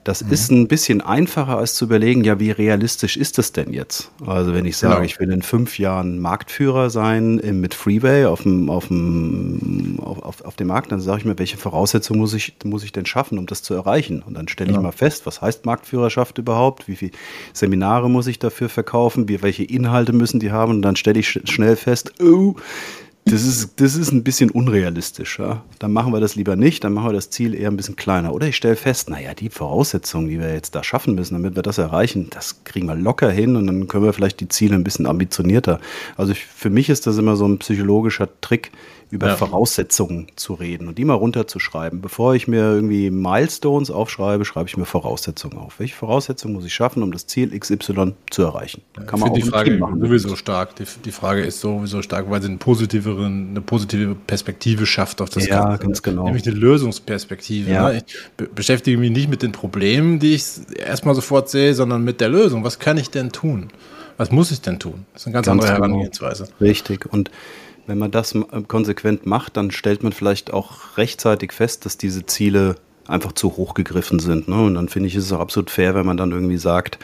[0.07, 0.33] Das mhm.
[0.33, 4.13] ist ein bisschen einfacher als zu überlegen, ja, wie realistisch ist das denn jetzt?
[4.25, 5.05] Also wenn ich sage, genau.
[5.05, 10.55] ich will in fünf Jahren Marktführer sein mit Freeway auf dem, auf dem, auf, auf
[10.55, 13.47] dem Markt, dann sage ich mir, welche Voraussetzungen muss ich, muss ich denn schaffen, um
[13.47, 14.23] das zu erreichen?
[14.25, 16.87] Und dann stelle ich mal fest, was heißt Marktführerschaft überhaupt?
[16.87, 17.11] Wie viele
[17.53, 19.29] Seminare muss ich dafür verkaufen?
[19.29, 20.71] Wie, welche Inhalte müssen die haben?
[20.71, 22.55] Und dann stelle ich schnell fest, oh,
[23.29, 25.41] das ist, das ist ein bisschen unrealistisch.
[25.41, 25.65] Ja?
[25.81, 28.33] Dann machen wir das lieber nicht, dann machen wir das Ziel eher ein bisschen kleiner.
[28.33, 31.65] Oder ich stelle fest, naja, die Voraussetzungen, die wir jetzt da schaffen müssen, damit wir
[31.65, 34.85] das erreichen, das kriegen wir locker hin und dann können wir vielleicht die Ziele ein
[34.85, 35.81] bisschen ambitionierter.
[36.17, 38.71] Also ich, für mich ist das immer so ein psychologischer Trick,
[39.11, 39.37] über ja.
[39.37, 42.01] Voraussetzungen zu reden und die mal runterzuschreiben.
[42.01, 45.79] Bevor ich mir irgendwie Milestones aufschreibe, schreibe ich mir Voraussetzungen auf.
[45.79, 48.83] Welche Voraussetzungen muss ich schaffen, um das Ziel XY zu erreichen?
[49.07, 50.01] Kann man auch die Frage machen.
[50.01, 50.75] sowieso stark.
[50.77, 55.31] Die, die, Frage ist sowieso stark, weil sie eine positive, eine positive Perspektive schafft auf
[55.31, 55.85] das ja, Ganze.
[55.85, 56.25] ganz genau.
[56.25, 57.71] Nämlich eine Lösungsperspektive.
[57.71, 57.91] Ja.
[57.91, 58.03] Ne?
[58.05, 60.45] Ich beschäftige mich nicht mit den Problemen, die ich
[60.77, 62.65] erstmal sofort sehe, sondern mit der Lösung.
[62.65, 63.69] Was kann ich denn tun?
[64.17, 65.05] Was muss ich denn tun?
[65.13, 65.87] Das ist eine ganz, ganz andere genau.
[65.87, 66.49] Herangehensweise.
[66.61, 67.07] Richtig.
[67.13, 67.31] Und
[67.87, 68.35] wenn man das
[68.69, 73.75] konsequent macht, dann stellt man vielleicht auch rechtzeitig fest, dass diese Ziele einfach zu hoch
[73.75, 74.49] gegriffen sind.
[74.49, 74.63] Ne?
[74.63, 76.99] Und dann finde ich, ist es auch absolut fair, wenn man dann irgendwie sagt,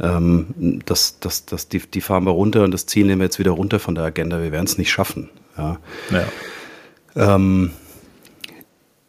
[0.00, 3.38] ähm, dass, dass, dass die, die fahren wir runter und das Ziel nehmen wir jetzt
[3.38, 4.42] wieder runter von der Agenda.
[4.42, 5.30] Wir werden es nicht schaffen.
[5.56, 5.78] Ja.
[6.10, 7.34] ja.
[7.34, 7.70] Ähm,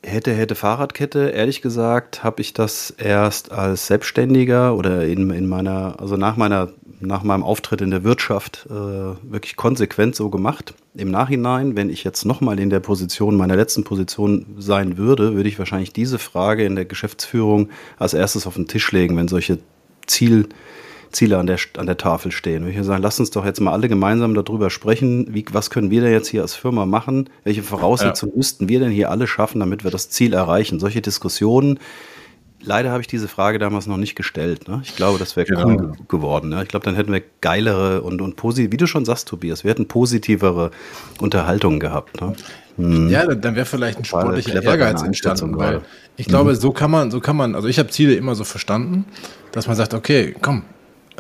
[0.05, 5.99] hätte, hätte Fahrradkette, ehrlich gesagt, habe ich das erst als Selbstständiger oder in, in meiner,
[5.99, 6.69] also nach meiner
[7.01, 10.73] nach meinem Auftritt in der Wirtschaft äh, wirklich konsequent so gemacht.
[10.95, 15.49] Im Nachhinein, wenn ich jetzt nochmal in der Position, meiner letzten Position sein würde, würde
[15.49, 19.59] ich wahrscheinlich diese Frage in der Geschäftsführung als erstes auf den Tisch legen, wenn solche
[20.07, 20.47] Ziel,
[21.15, 22.67] Ziele an der, an der Tafel stehen.
[22.67, 25.89] Ich würde sagen, lass uns doch jetzt mal alle gemeinsam darüber sprechen, wie, was können
[25.89, 27.30] wir denn jetzt hier als Firma machen?
[27.43, 28.38] Welche Voraussetzungen ja.
[28.38, 30.80] müssten wir denn hier alle schaffen, damit wir das Ziel erreichen?
[30.80, 31.80] Solche Diskussionen
[32.65, 34.67] leider habe ich diese Frage damals noch nicht gestellt.
[34.67, 34.82] Ne?
[34.84, 35.67] Ich glaube, das wäre genau.
[35.67, 36.49] cool geworden.
[36.49, 36.63] Ne?
[36.63, 39.71] Ich glaube, dann hätten wir geilere und, und positiv, wie du schon sagst, Tobias, wir
[39.71, 40.71] hätten positivere
[41.19, 42.19] Unterhaltungen gehabt.
[42.21, 42.34] Ne?
[42.78, 43.10] Hm.
[43.10, 45.82] Ja, dann wäre vielleicht ein sportlicher Ehrgeiz entstanden, weil
[46.17, 46.56] ich glaube, mhm.
[46.56, 49.06] so kann man, so kann man, also ich habe Ziele immer so verstanden,
[49.51, 50.63] dass man sagt, okay, komm,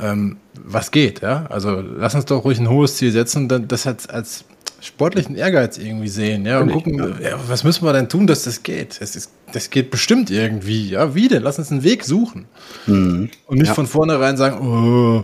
[0.01, 1.45] ähm, was geht, ja?
[1.49, 4.45] Also lass uns doch ruhig ein hohes Ziel setzen und dann das als, als
[4.81, 8.63] sportlichen Ehrgeiz irgendwie sehen, ja, und gucken, ja, was müssen wir denn tun, dass das
[8.63, 9.01] geht?
[9.01, 11.43] Das, ist, das geht bestimmt irgendwie, ja, wie denn?
[11.43, 12.45] Lass uns einen Weg suchen.
[12.85, 13.29] Mhm.
[13.47, 13.73] Und nicht ja.
[13.73, 15.23] von vornherein sagen, oh,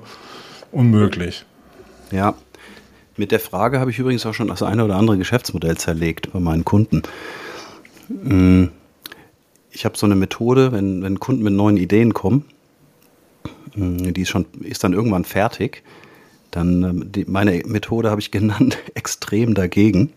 [0.71, 1.45] unmöglich.
[2.11, 2.35] Ja,
[3.17, 6.39] mit der Frage habe ich übrigens auch schon das eine oder andere Geschäftsmodell zerlegt bei
[6.39, 7.03] meinen Kunden.
[8.09, 8.65] Mm,
[9.69, 12.45] ich habe so eine Methode, wenn, wenn Kunden mit neuen Ideen kommen, mm,
[13.75, 15.83] die ist, schon, ist dann irgendwann fertig,
[16.51, 20.13] dann ähm, die, meine Methode habe ich genannt, extrem dagegen.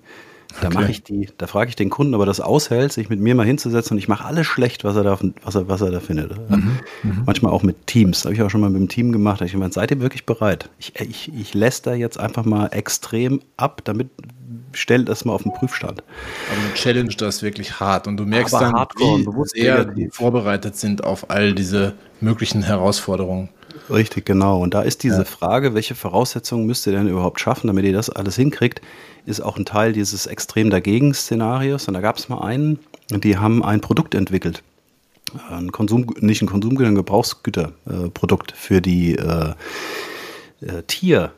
[0.60, 0.78] Da okay.
[0.78, 3.34] mache ich die, da frage ich den Kunden, ob er das aushält, sich mit mir
[3.34, 6.00] mal hinzusetzen und ich mache alles schlecht, was er da, was er, was er da
[6.00, 6.36] findet.
[6.48, 7.22] Mhm, mhm.
[7.26, 8.18] Manchmal auch mit Teams.
[8.18, 9.40] Das habe ich auch schon mal mit dem Team gemacht.
[9.40, 10.70] Da ich gemeint, seid ihr wirklich bereit?
[10.78, 14.08] Ich, ich, ich lässt da jetzt einfach mal extrem ab, damit
[14.72, 16.02] stellt das mal auf den Prüfstand.
[16.52, 20.76] Aber du challenge das wirklich hart und du merkst Aber dann, hardcore, wie sehr vorbereitet
[20.76, 23.48] sind auf all diese möglichen Herausforderungen.
[23.90, 24.62] Richtig, genau.
[24.62, 25.24] Und da ist diese ja.
[25.24, 28.80] Frage, welche Voraussetzungen müsst ihr denn überhaupt schaffen, damit ihr das alles hinkriegt,
[29.26, 31.88] ist auch ein Teil dieses extrem dagegen Szenarios.
[31.88, 32.78] Und da gab es mal einen,
[33.10, 34.62] die haben ein Produkt entwickelt.
[35.50, 39.54] Ein Konsum, nicht ein Konsumgüter, ein Gebrauchsgüterprodukt äh, für die äh,
[40.60, 41.32] äh, Tier,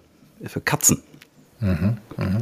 [0.44, 1.02] für Katzen.
[1.60, 2.40] Mhm, mh.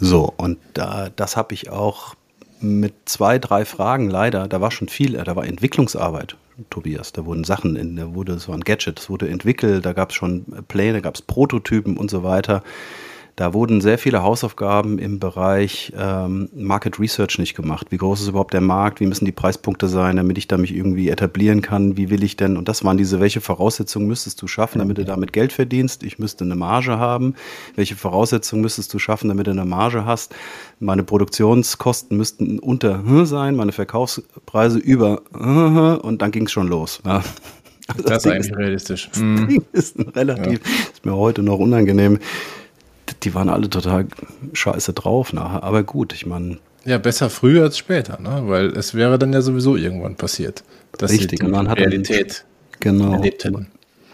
[0.00, 2.14] So, und da, das habe ich auch
[2.60, 6.36] mit zwei, drei Fragen leider, da war schon viel, da war Entwicklungsarbeit,
[6.70, 10.10] Tobias, da wurden Sachen, in, da wurde so ein Gadget, das wurde entwickelt, da gab
[10.10, 12.62] es schon Pläne, gab es Prototypen und so weiter.
[13.38, 17.86] Da wurden sehr viele Hausaufgaben im Bereich ähm, Market Research nicht gemacht.
[17.90, 18.98] Wie groß ist überhaupt der Markt?
[18.98, 21.96] Wie müssen die Preispunkte sein, damit ich da mich irgendwie etablieren kann?
[21.96, 22.56] Wie will ich denn?
[22.56, 26.02] Und das waren diese, welche Voraussetzungen müsstest du schaffen, damit du damit Geld verdienst?
[26.02, 27.36] Ich müsste eine Marge haben.
[27.76, 30.34] Welche Voraussetzungen müsstest du schaffen, damit du eine Marge hast?
[30.80, 35.22] Meine Produktionskosten müssten unter sein, meine Verkaufspreise über
[36.02, 37.00] und dann ging es schon los.
[37.06, 37.22] Ja.
[37.86, 39.08] Also das, das ist eigentlich ist, realistisch.
[39.10, 40.72] Das Ding ist relativ, ja.
[40.92, 42.18] ist mir heute noch unangenehm
[43.22, 44.06] die waren alle total
[44.52, 45.62] scheiße drauf nachher.
[45.62, 46.58] Aber gut, ich meine.
[46.84, 48.44] Ja, besser früher als später, ne?
[48.46, 50.64] weil es wäre dann ja sowieso irgendwann passiert,
[50.96, 52.44] dass richtig, die man Realität
[52.80, 53.68] genau, erlebt hätten.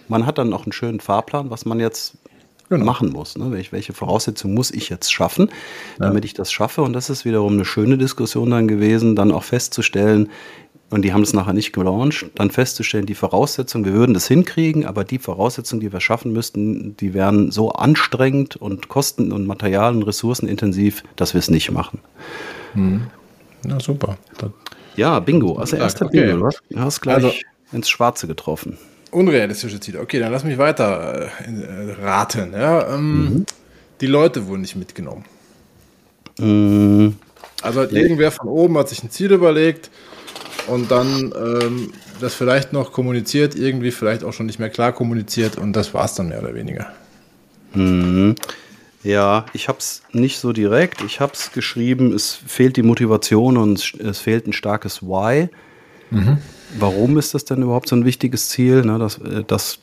[0.09, 2.17] Man hat dann auch einen schönen Fahrplan, was man jetzt
[2.69, 2.85] genau.
[2.85, 3.37] machen muss.
[3.37, 3.53] Ne?
[3.53, 5.51] Welche, welche Voraussetzungen muss ich jetzt schaffen,
[5.99, 6.27] damit ja.
[6.27, 6.83] ich das schaffe?
[6.83, 10.31] Und das ist wiederum eine schöne Diskussion dann gewesen, dann auch festzustellen,
[10.91, 14.87] und die haben es nachher nicht gelauncht, dann festzustellen, die Voraussetzungen, wir würden das hinkriegen,
[14.87, 19.95] aber die Voraussetzungen, die wir schaffen müssten, die wären so anstrengend und kosten- und material-
[19.95, 22.01] und ressourcenintensiv, dass wir es nicht machen.
[22.75, 23.07] Hm.
[23.67, 24.19] Ja, super.
[24.39, 24.51] Das
[24.97, 25.57] ja, Bingo.
[25.57, 26.27] Also erster okay.
[26.27, 26.51] Bingo.
[26.71, 27.33] Du hast gleich also,
[27.73, 28.79] ins Schwarze getroffen.
[29.11, 30.01] Unrealistische Ziele.
[30.01, 32.53] Okay, dann lass mich weiter äh, raten.
[32.53, 33.47] Ja, ähm, mhm.
[34.01, 35.25] Die Leute wurden nicht mitgenommen.
[36.39, 37.17] Mhm.
[37.63, 38.01] Also hat nee.
[38.01, 39.91] irgendwer von oben hat sich ein Ziel überlegt
[40.67, 45.57] und dann ähm, das vielleicht noch kommuniziert, irgendwie vielleicht auch schon nicht mehr klar kommuniziert
[45.57, 46.93] und das war es dann mehr oder weniger.
[47.75, 48.35] Mhm.
[49.03, 51.03] Ja, ich habe es nicht so direkt.
[51.03, 55.51] Ich habe es geschrieben, es fehlt die Motivation und es fehlt ein starkes Why.
[56.11, 56.39] Mhm.
[56.79, 58.83] Warum ist das denn überhaupt so ein wichtiges Ziel?
[58.83, 59.79] Ne, dass, äh, dass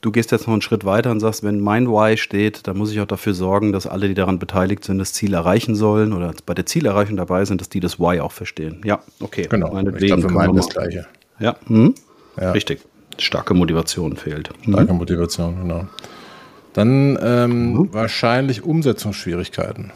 [0.00, 2.92] du gehst jetzt noch einen Schritt weiter und sagst, wenn mein Why steht, dann muss
[2.92, 6.32] ich auch dafür sorgen, dass alle, die daran beteiligt sind, das Ziel erreichen sollen oder
[6.44, 8.80] bei der Zielerreichung dabei sind, dass die das Why auch verstehen.
[8.84, 9.46] Ja, okay.
[9.50, 9.72] Genau.
[9.72, 11.06] Meinetwegen ich glaube, wir meinen das Gleiche.
[11.38, 11.56] Ja.
[11.66, 11.94] Hm?
[12.40, 12.52] ja.
[12.52, 12.80] richtig.
[13.18, 14.50] Starke Motivation fehlt.
[14.62, 14.74] Hm?
[14.74, 15.86] Starke Motivation, genau.
[16.74, 17.94] Dann ähm, mhm.
[17.94, 19.92] wahrscheinlich Umsetzungsschwierigkeiten.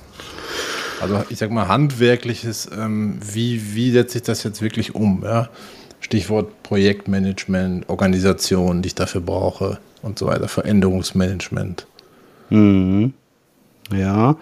[1.02, 5.22] Also ich sag mal handwerkliches, ähm, wie, wie setze ich das jetzt wirklich um?
[5.22, 5.50] Ja?
[6.00, 11.86] Stichwort Projektmanagement, Organisation, die ich dafür brauche und so weiter, Veränderungsmanagement.
[12.50, 13.12] Mhm.
[13.92, 14.36] Ja,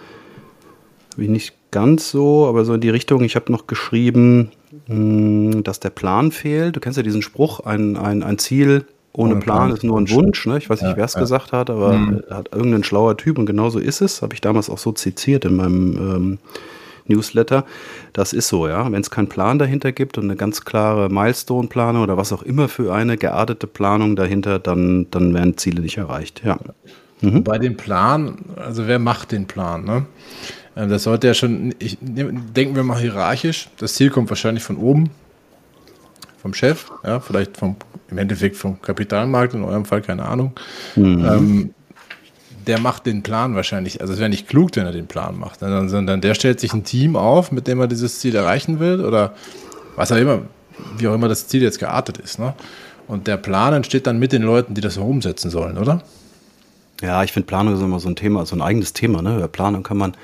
[1.12, 4.51] habe ich nicht ganz so, aber so in die Richtung, ich habe noch geschrieben,
[4.87, 6.77] mh, dass der Plan fehlt.
[6.77, 9.99] Du kennst ja diesen Spruch, ein, ein, ein Ziel ohne, ohne Plan, Plan, ist nur
[9.99, 10.47] ein Wunsch.
[10.47, 10.59] Ne?
[10.59, 11.21] Ich weiß nicht, ja, wer es ja.
[11.21, 12.23] gesagt hat, aber mhm.
[12.31, 14.23] hat irgendein schlauer Typ und genauso ist es.
[14.23, 16.38] Habe ich damals auch so zitiert in meinem ähm,
[17.09, 17.64] Newsletter.
[18.12, 18.90] Das ist so, ja.
[18.90, 22.68] Wenn es keinen Plan dahinter gibt und eine ganz klare Milestone-Planung oder was auch immer
[22.68, 26.59] für eine geartete Planung dahinter, dann, dann werden Ziele nicht erreicht, ja.
[27.21, 27.42] Mhm.
[27.42, 30.07] Bei dem Plan, also wer macht den Plan, ne?
[30.75, 33.68] Äh, das sollte ja schon, ich, denken wir mal hierarchisch.
[33.79, 35.11] Das Ziel kommt wahrscheinlich von oben,
[36.40, 37.77] vom Chef, ja, vielleicht vom,
[38.11, 40.53] im Endeffekt vom Kapitalmarkt, in eurem Fall keine Ahnung.
[40.94, 41.25] Mhm.
[41.25, 41.75] Ähm,
[42.68, 44.00] der macht den Plan wahrscheinlich.
[44.00, 46.85] Also es wäre nicht klug, wenn er den Plan macht, sondern der stellt sich ein
[46.85, 49.35] Team auf, mit dem er dieses Ziel erreichen will oder
[49.96, 50.42] was auch immer.
[50.96, 52.38] wie auch immer das Ziel jetzt geartet ist.
[52.38, 52.54] Ne?
[53.07, 56.02] Und der Plan entsteht dann mit den Leuten, die das umsetzen sollen, oder?
[57.00, 59.22] Ja, ich finde Planung ist immer so ein Thema, so ein eigenes Thema.
[59.22, 59.37] Ne?
[59.37, 60.14] Über Planung kann man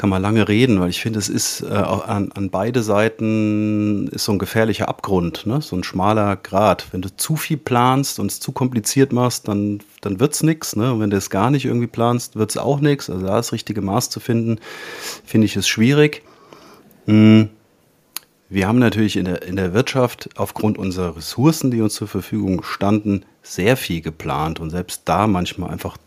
[0.00, 4.24] kann man lange reden, weil ich finde, es ist äh, an, an beide Seiten ist
[4.24, 5.60] so ein gefährlicher Abgrund, ne?
[5.60, 6.86] so ein schmaler Grat.
[6.92, 10.74] Wenn du zu viel planst und es zu kompliziert machst, dann, dann wird es nichts.
[10.74, 10.94] Ne?
[10.94, 13.10] Und wenn du es gar nicht irgendwie planst, wird es auch nichts.
[13.10, 14.58] Also da das richtige Maß zu finden,
[15.26, 16.22] finde ich es schwierig.
[17.04, 17.50] Hm.
[18.48, 22.62] Wir haben natürlich in der, in der Wirtschaft aufgrund unserer Ressourcen, die uns zur Verfügung
[22.62, 25.98] standen, sehr viel geplant und selbst da manchmal einfach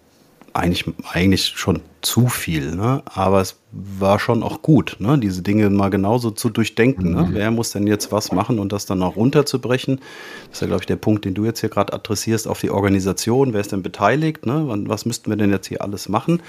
[0.54, 3.02] eigentlich, eigentlich schon zu viel, ne?
[3.06, 5.18] aber es war schon auch gut, ne?
[5.18, 7.14] diese Dinge mal genauso zu durchdenken.
[7.14, 7.24] Ne?
[7.24, 7.34] Mhm.
[7.34, 10.00] Wer muss denn jetzt was machen und das dann auch runterzubrechen?
[10.48, 12.70] Das ist ja, glaube ich, der Punkt, den du jetzt hier gerade adressierst auf die
[12.70, 13.54] Organisation.
[13.54, 14.46] Wer ist denn beteiligt?
[14.46, 14.84] Ne?
[14.86, 16.42] Was müssten wir denn jetzt hier alles machen,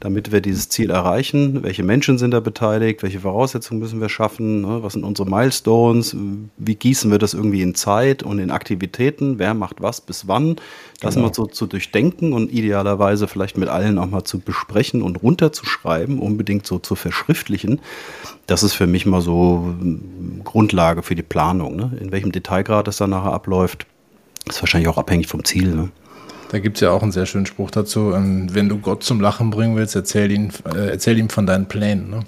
[0.00, 1.62] damit wir dieses Ziel erreichen?
[1.62, 3.02] Welche Menschen sind da beteiligt?
[3.02, 4.62] Welche Voraussetzungen müssen wir schaffen?
[4.62, 4.82] Ne?
[4.82, 6.16] Was sind unsere Milestones?
[6.58, 9.38] Wie gießen wir das irgendwie in Zeit und in Aktivitäten?
[9.38, 10.56] Wer macht was bis wann?
[11.00, 11.28] Das genau.
[11.28, 16.18] mal so zu durchdenken und idealerweise vielleicht mit allen auch mal zu besprechen und runterzuschreiben,
[16.18, 17.80] unbedingt so zu verschriftlichen.
[18.46, 21.76] Das ist für mich mal so hm, Grundlage für die Planung.
[21.76, 21.98] Ne?
[22.00, 23.86] In welchem Detailgrad es dann nachher abläuft,
[24.48, 25.74] ist wahrscheinlich auch abhängig vom Ziel.
[25.74, 25.90] Ne?
[26.50, 28.12] Da gibt es ja auch einen sehr schönen Spruch dazu.
[28.14, 31.66] Ähm, wenn du Gott zum Lachen bringen willst, erzähl, ihn, äh, erzähl ihm von deinen
[31.66, 32.08] Plänen.
[32.08, 32.20] Ne?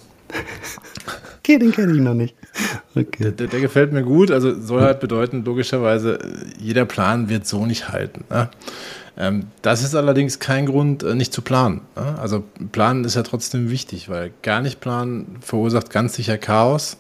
[1.39, 2.35] okay, den kenne ich noch nicht.
[2.95, 3.25] Okay.
[3.25, 4.31] Der, der, der, gefällt mir gut.
[4.31, 6.19] Also soll halt bedeuten, logischerweise,
[6.59, 8.25] jeder Plan wird so nicht halten.
[8.31, 8.49] Ne?
[9.17, 11.83] Ähm, das ist allerdings kein Grund, äh, nicht zu planen.
[11.97, 12.19] Ne?
[12.19, 16.97] Also planen ist ja trotzdem wichtig, weil gar nicht planen verursacht ganz sicher Chaos.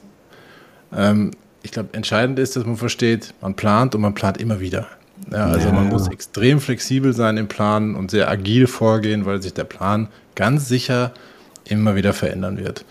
[0.94, 4.86] Ähm, ich glaube, entscheidend ist, dass man versteht, man plant und man plant immer wieder.
[5.32, 5.74] Ja, also ja.
[5.74, 10.08] man muss extrem flexibel sein im Planen und sehr agil vorgehen, weil sich der Plan
[10.34, 11.12] ganz sicher
[11.64, 12.84] immer wieder verändern wird.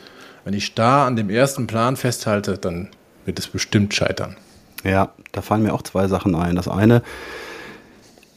[0.48, 2.88] Wenn ich starr an dem ersten Plan festhalte, dann
[3.26, 4.38] wird es bestimmt scheitern.
[4.86, 6.56] Ja, da fallen mir auch zwei Sachen ein.
[6.56, 7.04] Das eine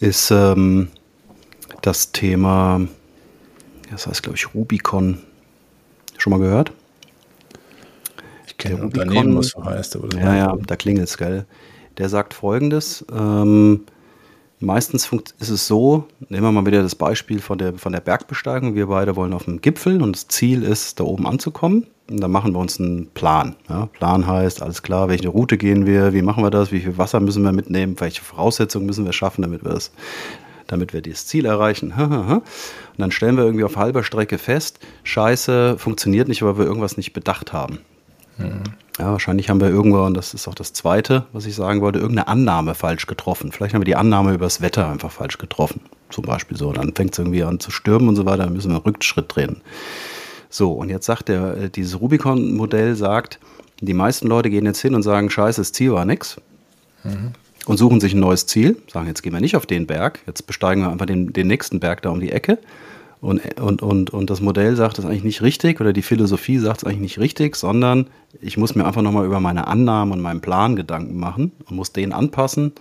[0.00, 0.88] ist ähm,
[1.82, 2.80] das Thema,
[3.92, 5.18] das heißt, glaube ich, Rubicon.
[6.18, 6.72] Schon mal gehört?
[8.48, 9.94] Ich kenne ein Unternehmen, was so heißt.
[9.94, 11.46] Aber ja, ja, da klingelt es, gell.
[11.96, 13.84] Der sagt folgendes: ähm,
[14.62, 18.74] Meistens ist es so, nehmen wir mal wieder das Beispiel von der, von der Bergbesteigung.
[18.74, 21.86] Wir beide wollen auf den Gipfel und das Ziel ist, da oben anzukommen.
[22.10, 23.54] Und dann machen wir uns einen Plan.
[23.68, 26.98] Ja, Plan heißt, alles klar, welche Route gehen wir, wie machen wir das, wie viel
[26.98, 29.92] Wasser müssen wir mitnehmen, welche Voraussetzungen müssen wir schaffen, damit wir das,
[30.66, 31.92] damit wir das Ziel erreichen.
[31.96, 32.42] Und
[32.98, 37.12] dann stellen wir irgendwie auf halber Strecke fest, scheiße, funktioniert nicht, weil wir irgendwas nicht
[37.12, 37.78] bedacht haben.
[38.38, 38.62] Mhm.
[38.98, 42.00] Ja, wahrscheinlich haben wir irgendwo, und das ist auch das Zweite, was ich sagen wollte,
[42.00, 43.50] irgendeine Annahme falsch getroffen.
[43.52, 45.80] Vielleicht haben wir die Annahme über das Wetter einfach falsch getroffen.
[46.10, 46.72] Zum Beispiel so.
[46.72, 49.34] Dann fängt es irgendwie an zu stürmen und so weiter, dann müssen wir einen Rückschritt
[49.34, 49.62] drehen.
[50.50, 53.38] So, und jetzt sagt der, äh, dieses Rubicon-Modell sagt,
[53.80, 56.36] die meisten Leute gehen jetzt hin und sagen, scheiße, das Ziel war nix.
[57.04, 57.32] Mhm.
[57.66, 60.46] Und suchen sich ein neues Ziel, sagen, jetzt gehen wir nicht auf den Berg, jetzt
[60.46, 62.58] besteigen wir einfach den, den nächsten Berg da um die Ecke.
[63.20, 66.78] Und, und, und, und das Modell sagt es eigentlich nicht richtig oder die Philosophie sagt
[66.78, 68.06] es eigentlich nicht richtig, sondern
[68.40, 71.92] ich muss mir einfach nochmal über meine Annahmen und meinen Plan Gedanken machen und muss
[71.92, 72.72] den anpassen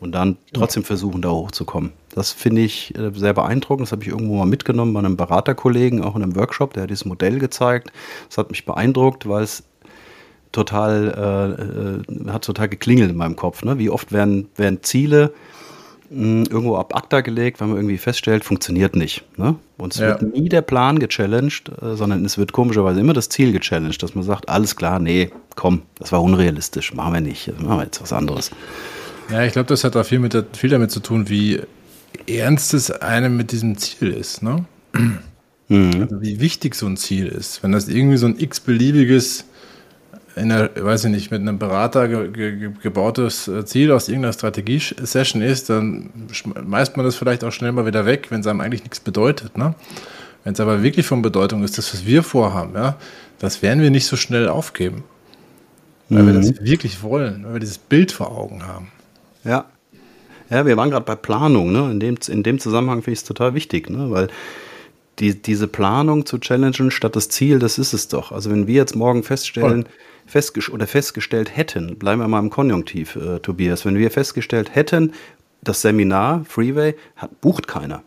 [0.00, 1.92] und dann trotzdem versuchen, da hochzukommen.
[2.16, 3.86] Das finde ich äh, sehr beeindruckend.
[3.86, 6.90] Das habe ich irgendwo mal mitgenommen bei einem Beraterkollegen, auch in einem Workshop, der hat
[6.90, 7.92] dieses Modell gezeigt.
[8.28, 9.64] Das hat mich beeindruckt, weil es
[10.50, 13.62] total, äh, äh hat total geklingelt in meinem Kopf.
[13.62, 13.78] Ne?
[13.78, 15.34] Wie oft werden, werden Ziele
[16.08, 19.24] irgendwo ab ACTA gelegt, weil man irgendwie feststellt, funktioniert nicht.
[19.36, 19.56] Ne?
[19.76, 20.08] Und es ja.
[20.08, 24.14] wird nie der Plan gechallenged, äh, sondern es wird komischerweise immer das Ziel gechallenged, dass
[24.14, 28.00] man sagt, alles klar, nee, komm, das war unrealistisch, machen wir nicht, machen wir jetzt
[28.00, 28.52] was anderes.
[29.30, 31.60] Ja, ich glaube, das hat auch viel, mit, viel damit zu tun, wie
[32.26, 34.42] ernst es einem mit diesem Ziel ist.
[34.42, 34.64] Ne?
[35.68, 36.02] Mhm.
[36.02, 37.62] Also wie wichtig so ein Ziel ist.
[37.62, 39.44] Wenn das irgendwie so ein x-beliebiges
[40.36, 44.34] in der, weiß ich nicht, mit einem Berater ge ge gebautes äh, Ziel aus irgendeiner
[44.34, 48.60] Strategie-Session ist, dann schmeißt man das vielleicht auch schnell mal wieder weg, wenn es einem
[48.60, 49.56] eigentlich nichts bedeutet.
[49.56, 49.74] Ne?
[50.44, 52.96] Wenn es aber wirklich von Bedeutung ist, das, was wir vorhaben, ja,
[53.38, 55.04] das werden wir nicht so schnell aufgeben.
[56.08, 56.26] Weil mhm.
[56.26, 58.88] wir das wirklich wollen, weil wir dieses Bild vor Augen haben.
[59.42, 59.64] Ja.
[60.50, 61.90] Ja, wir waren gerade bei Planung, ne?
[61.90, 64.10] In dem, in dem Zusammenhang finde ich es total wichtig, ne?
[64.10, 64.28] Weil
[65.18, 68.32] die, diese Planung zu challengen statt das Ziel, das ist es doch.
[68.32, 69.86] Also wenn wir jetzt morgen feststellen,
[70.26, 75.12] festges oder festgestellt hätten, bleiben wir mal im Konjunktiv, äh, Tobias, wenn wir festgestellt hätten,
[75.62, 78.02] das Seminar Freeway hat, bucht keiner,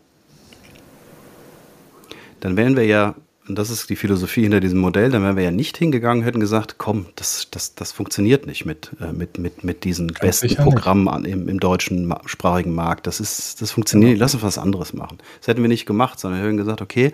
[2.40, 3.14] dann wären wir ja,
[3.50, 6.38] und das ist die Philosophie hinter diesem Modell, dann wären wir ja nicht hingegangen, hätten
[6.38, 10.54] gesagt, komm, das, das, das funktioniert nicht mit, äh, mit, mit, mit diesen Ganz besten
[10.54, 13.08] Programmen an, im, im deutschen sprachigen Markt.
[13.08, 14.22] Das, ist, das funktioniert, genau.
[14.22, 15.18] lass uns was anderes machen.
[15.40, 17.12] Das hätten wir nicht gemacht, sondern wir hätten gesagt, okay,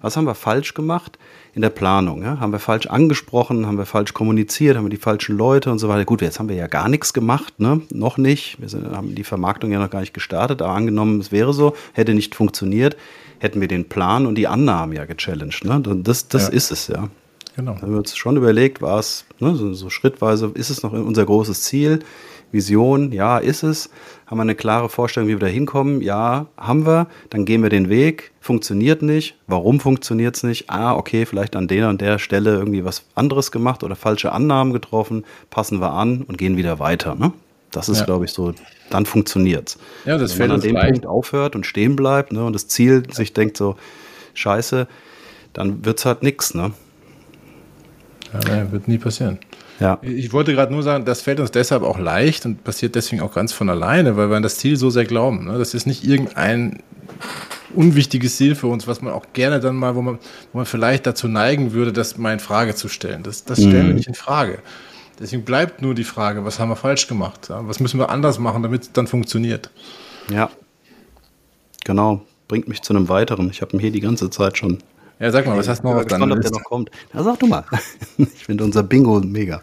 [0.00, 1.18] Was haben wir falsch gemacht
[1.54, 2.22] in der Planung?
[2.22, 2.38] Ja?
[2.38, 3.66] Haben wir falsch angesprochen?
[3.66, 4.76] Haben wir falsch kommuniziert?
[4.76, 6.04] Haben wir die falschen Leute und so weiter?
[6.04, 7.80] Gut, jetzt haben wir ja gar nichts gemacht, ne?
[7.90, 8.60] noch nicht.
[8.60, 11.74] Wir sind, haben die Vermarktung ja noch gar nicht gestartet, aber angenommen, es wäre so,
[11.94, 12.96] hätte nicht funktioniert,
[13.38, 15.64] hätten wir den Plan und die Annahmen ja gechallenged.
[15.64, 15.80] Ne?
[16.02, 16.52] Das, das ja.
[16.52, 17.08] ist es, ja.
[17.56, 17.74] Genau.
[17.74, 20.92] Da haben wir uns schon überlegt, war es, ne, so, so schrittweise, ist es noch
[20.92, 22.00] unser großes Ziel?
[22.52, 23.90] Vision, ja, ist es.
[24.26, 26.00] Haben wir eine klare Vorstellung, wie wir da hinkommen?
[26.00, 27.06] Ja, haben wir.
[27.30, 28.32] Dann gehen wir den Weg.
[28.40, 29.36] Funktioniert nicht.
[29.46, 30.70] Warum funktioniert es nicht?
[30.70, 34.72] Ah, okay, vielleicht an der und der Stelle irgendwie was anderes gemacht oder falsche Annahmen
[34.72, 35.24] getroffen.
[35.50, 37.14] Passen wir an und gehen wieder weiter.
[37.14, 37.32] Ne?
[37.70, 38.04] Das ist, ja.
[38.06, 38.54] glaube ich, so,
[38.90, 39.78] dann funktioniert es.
[40.04, 40.92] Ja, das Wenn man an dem leicht.
[40.92, 43.76] Punkt aufhört und stehen bleibt ne, und das Ziel sich denkt so,
[44.34, 44.86] scheiße,
[45.52, 46.54] dann wird es halt nichts.
[46.54, 46.72] Ne?
[48.32, 49.38] Ja, wird nie passieren.
[49.80, 49.98] Ja.
[50.02, 53.32] Ich wollte gerade nur sagen, das fällt uns deshalb auch leicht und passiert deswegen auch
[53.32, 55.46] ganz von alleine, weil wir an das Ziel so sehr glauben.
[55.46, 55.58] Ne?
[55.58, 56.82] Das ist nicht irgendein
[57.74, 60.18] unwichtiges Ziel für uns, was man auch gerne dann mal, wo man,
[60.52, 63.22] wo man vielleicht dazu neigen würde, das mal in Frage zu stellen.
[63.22, 63.88] Das, das stellen mhm.
[63.88, 64.58] wir nicht in Frage.
[65.18, 67.48] Deswegen bleibt nur die Frage, was haben wir falsch gemacht?
[67.50, 69.70] Was müssen wir anders machen, damit es dann funktioniert?
[70.30, 70.50] Ja,
[71.84, 72.22] genau.
[72.46, 73.50] Bringt mich zu einem weiteren.
[73.50, 74.78] Ich habe ihn hier die ganze Zeit schon
[75.20, 76.52] ja, sag mal, was hast du noch auf deiner Liste?
[76.52, 76.90] noch kommt.
[77.12, 77.64] Na, sag du mal.
[78.18, 79.62] ich finde unser Bingo mega.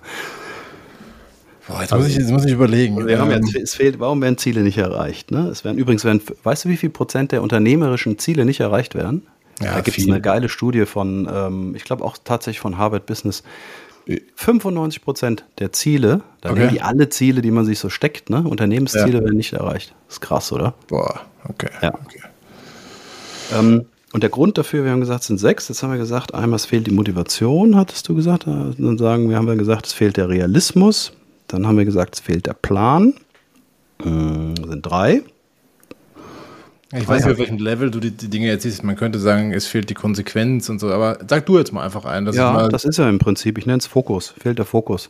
[1.67, 3.07] Boah, jetzt, muss ich, jetzt muss ich überlegen.
[3.07, 5.31] Wir haben ja, ähm, es fehlt, warum werden Ziele nicht erreicht?
[5.31, 5.47] Ne?
[5.47, 9.25] Es werden übrigens, werden, weißt du, wie viel Prozent der unternehmerischen Ziele nicht erreicht werden?
[9.61, 13.05] Ja, da gibt es eine geile Studie von, ähm, ich glaube auch tatsächlich von Harvard
[13.05, 13.41] Business.
[14.35, 16.69] 95 Prozent der Ziele, da okay.
[16.71, 18.43] die alle Ziele, die man sich so steckt, ne?
[18.43, 19.23] Unternehmensziele ja.
[19.23, 19.95] werden nicht erreicht.
[20.07, 20.75] Das ist krass, oder?
[20.87, 21.69] Boah, okay.
[21.81, 21.93] Ja.
[21.93, 22.21] okay.
[23.53, 25.67] Ähm, und der Grund dafür, wir haben gesagt, sind sechs.
[25.67, 28.47] Jetzt haben wir gesagt, einmal es fehlt die Motivation, hattest du gesagt.
[28.47, 31.11] Dann sagen wir, haben wir gesagt, es fehlt der Realismus.
[31.47, 33.13] Dann haben wir gesagt, es fehlt der Plan.
[34.01, 35.23] Hm, sind drei.
[36.97, 38.83] Ich weiß nicht, auf welchem Level du die, die, Dinge jetzt siehst.
[38.83, 42.05] Man könnte sagen, es fehlt die Konsequenz und so, aber sag du jetzt mal einfach
[42.05, 42.25] ein.
[42.31, 45.09] ja, das ist ja im Prinzip, ich nenne es Fokus, fehlt der Fokus.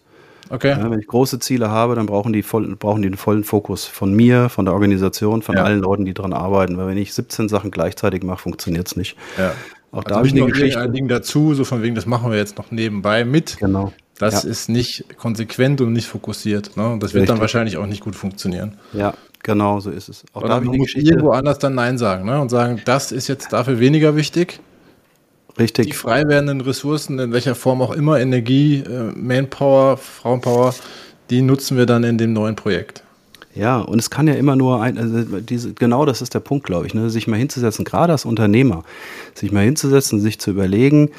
[0.50, 0.69] Okay.
[0.69, 3.86] Ja, wenn ich große Ziele habe, dann brauchen die, voll, brauchen die den vollen Fokus
[3.86, 5.63] von mir, von der Organisation, von ja.
[5.63, 6.78] allen Leuten, die daran arbeiten.
[6.78, 9.17] Weil wenn ich 17 Sachen gleichzeitig mache, funktioniert es nicht.
[9.38, 9.54] Ja.
[9.91, 10.80] Auch also da habe ich eine Geschichte.
[10.80, 13.58] Ein Ding dazu, so von wegen, das machen wir jetzt noch nebenbei mit.
[13.58, 13.91] Genau.
[14.17, 14.49] Das ja.
[14.49, 16.78] ist nicht konsequent und nicht fokussiert.
[16.78, 16.88] Ne?
[16.88, 17.36] Und das wird Richtig.
[17.36, 18.78] dann wahrscheinlich auch nicht gut funktionieren.
[18.93, 20.23] Ja, genau so ist es.
[20.34, 21.10] Auch Oder da eine Geschichte.
[21.10, 22.39] irgendwo anders dann Nein sagen ne?
[22.39, 24.62] und sagen, das ist jetzt dafür weniger wichtig.
[25.60, 25.88] Richtig.
[25.88, 30.75] Die frei werdenden Ressourcen, in welcher Form auch immer, Energie, äh, Manpower, Frauenpower,
[31.30, 33.04] die nutzen wir dann in dem neuen Projekt.
[33.54, 36.65] Ja, und es kann ja immer nur ein, also diese, genau das ist der Punkt,
[36.65, 37.10] glaube ich, ne?
[37.10, 38.84] sich mal hinzusetzen, gerade als Unternehmer,
[39.34, 41.10] sich mal hinzusetzen, sich zu überlegen,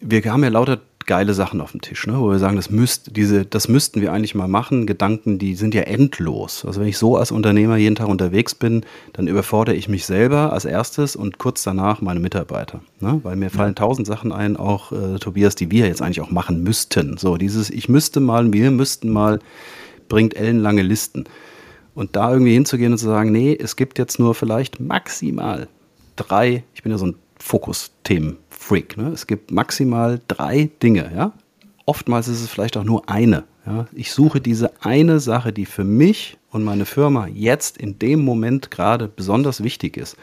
[0.00, 2.18] wir haben ja lauter geile Sachen auf dem Tisch, ne?
[2.18, 4.86] wo wir sagen, das, müsst, diese, das müssten wir eigentlich mal machen.
[4.86, 6.64] Gedanken, die sind ja endlos.
[6.64, 10.52] Also wenn ich so als Unternehmer jeden Tag unterwegs bin, dann überfordere ich mich selber
[10.52, 12.80] als erstes und kurz danach meine Mitarbeiter.
[13.00, 13.20] Ne?
[13.22, 16.62] Weil mir fallen tausend Sachen ein, auch äh, Tobias, die wir jetzt eigentlich auch machen
[16.62, 17.16] müssten.
[17.18, 19.40] So, dieses Ich müsste mal, wir müssten mal,
[20.08, 21.24] bringt ellenlange Listen.
[21.94, 25.68] Und da irgendwie hinzugehen und zu sagen, nee, es gibt jetzt nur vielleicht maximal
[26.16, 28.96] drei, ich bin ja so ein Fokusthemen Freak.
[28.96, 29.08] Ne?
[29.08, 31.10] Es gibt maximal drei Dinge.
[31.14, 31.32] Ja?
[31.84, 33.44] Oftmals ist es vielleicht auch nur eine.
[33.66, 33.86] Ja?
[33.92, 38.70] Ich suche diese eine Sache, die für mich und meine Firma jetzt in dem Moment
[38.70, 40.16] gerade besonders wichtig ist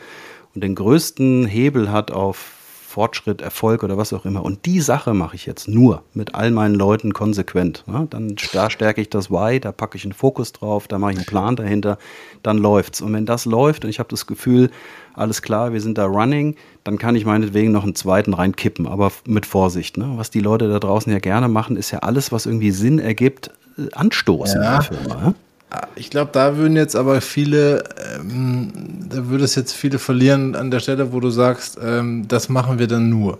[0.56, 2.56] und den größten Hebel hat auf
[2.90, 4.44] Fortschritt, Erfolg oder was auch immer.
[4.44, 7.84] Und die Sache mache ich jetzt nur mit all meinen Leuten konsequent.
[7.86, 11.12] Ja, dann da stärke ich das Why, da packe ich einen Fokus drauf, da mache
[11.12, 12.00] ich einen Plan dahinter,
[12.42, 13.00] dann läuft's.
[13.00, 14.72] Und wenn das läuft und ich habe das Gefühl,
[15.14, 16.56] alles klar, wir sind da running,
[16.90, 19.98] dann kann ich meinetwegen noch einen zweiten reinkippen, aber mit Vorsicht.
[19.98, 20.14] Ne?
[20.16, 23.52] Was die Leute da draußen ja gerne machen, ist ja alles, was irgendwie Sinn ergibt,
[23.78, 24.82] äh, anstoßen ja.
[24.82, 25.36] Firma.
[25.72, 25.80] Ja?
[25.94, 27.84] Ich glaube, da würden jetzt aber viele,
[28.20, 28.72] ähm,
[29.08, 32.80] da würde es jetzt viele verlieren an der Stelle, wo du sagst, ähm, das machen
[32.80, 33.38] wir dann nur.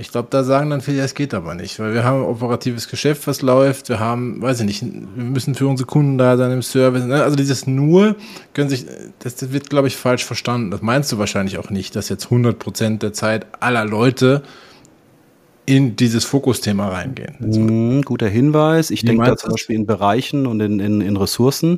[0.00, 2.86] Ich glaube, da sagen dann viele, es geht aber nicht, weil wir haben ein operatives
[2.86, 6.52] Geschäft, was läuft, wir haben, weiß ich nicht, wir müssen für unsere Kunden da sein
[6.52, 7.04] im Service.
[7.04, 7.20] Ne?
[7.20, 8.14] Also dieses nur
[8.54, 8.86] können sich,
[9.18, 10.70] das, das wird, glaube ich, falsch verstanden.
[10.70, 14.44] Das meinst du wahrscheinlich auch nicht, dass jetzt 100 Prozent der Zeit aller Leute
[15.66, 17.34] in dieses Fokusthema reingehen.
[17.40, 18.90] Mhm, guter Hinweis.
[18.90, 21.76] Ich denke da zum Beispiel in Bereichen und in, in, in Ressourcen.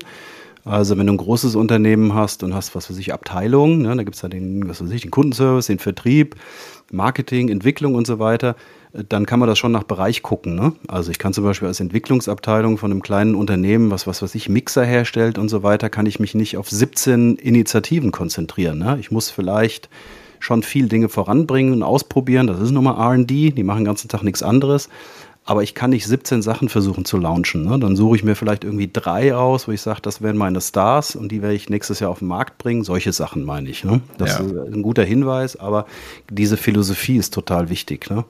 [0.64, 4.03] Also wenn du ein großes Unternehmen hast und hast, was weiß ich, Abteilungen, ne, da
[4.03, 6.37] gibt es ja den, was weiß ich, den Kundenservice, den Vertrieb,
[6.92, 8.57] Marketing, Entwicklung und so weiter,
[8.92, 10.57] dann kann man das schon nach Bereich gucken.
[10.57, 10.73] Ne?
[10.88, 14.49] Also ich kann zum Beispiel als Entwicklungsabteilung von einem kleinen Unternehmen, was was weiß ich,
[14.49, 18.79] Mixer herstellt und so weiter, kann ich mich nicht auf 17 Initiativen konzentrieren.
[18.79, 18.99] Ne?
[19.01, 19.88] Ich muss vielleicht
[20.40, 22.46] schon viel Dinge voranbringen und ausprobieren.
[22.46, 24.88] Das ist nochmal RD, die machen den ganzen Tag nichts anderes.
[25.51, 27.65] Aber ich kann nicht 17 Sachen versuchen zu launchen.
[27.65, 27.77] Ne?
[27.81, 31.17] Dann suche ich mir vielleicht irgendwie drei aus, wo ich sage, das wären meine Stars
[31.17, 32.85] und die werde ich nächstes Jahr auf den Markt bringen.
[32.85, 33.83] Solche Sachen meine ich.
[33.83, 34.01] Ne?
[34.17, 34.44] Das ja.
[34.44, 35.87] ist ein guter Hinweis, aber
[36.31, 38.09] diese Philosophie ist total wichtig.
[38.11, 38.25] Ne?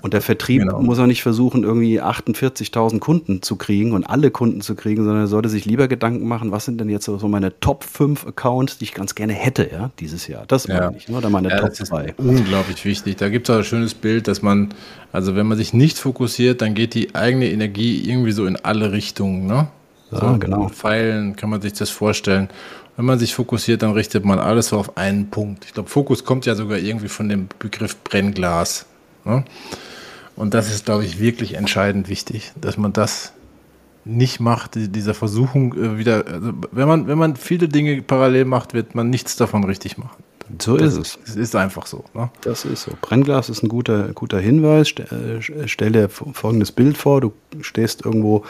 [0.00, 0.80] Und der Vertrieb genau.
[0.80, 5.24] muss auch nicht versuchen, irgendwie 48.000 Kunden zu kriegen und alle Kunden zu kriegen, sondern
[5.24, 8.78] er sollte sich lieber Gedanken machen, was sind denn jetzt so meine Top 5 Accounts,
[8.78, 10.44] die ich ganz gerne hätte, ja, dieses Jahr.
[10.48, 10.80] Das ja.
[10.80, 11.18] meine ich, ne?
[11.18, 12.14] oder meine ja, Top 2.
[12.16, 13.16] Unglaublich wichtig.
[13.16, 14.72] Da gibt es auch ein schönes Bild, dass man,
[15.12, 18.92] also wenn man sich nicht fokussiert, dann geht die eigene Energie irgendwie so in alle
[18.92, 19.68] Richtungen, ne?
[20.10, 20.68] So, ja, genau.
[20.68, 22.48] Pfeilen kann man sich das vorstellen.
[22.96, 25.64] Wenn man sich fokussiert, dann richtet man alles so auf einen Punkt.
[25.64, 28.86] Ich glaube, Fokus kommt ja sogar irgendwie von dem Begriff Brennglas.
[29.24, 29.44] Ne?
[30.36, 33.32] Und das ist, glaube ich, wirklich entscheidend wichtig, dass man das
[34.04, 38.74] nicht macht, dieser Versuchung äh, wieder, also wenn man, wenn man viele Dinge parallel macht,
[38.74, 40.22] wird man nichts davon richtig machen.
[40.60, 41.18] So das, ist es.
[41.28, 42.04] Es ist einfach so.
[42.14, 42.30] Ne?
[42.42, 42.92] Das ist so.
[43.00, 44.90] Brennglas ist ein guter, guter Hinweis.
[44.90, 48.44] Äh, stell dir folgendes Bild vor: Du stehst irgendwo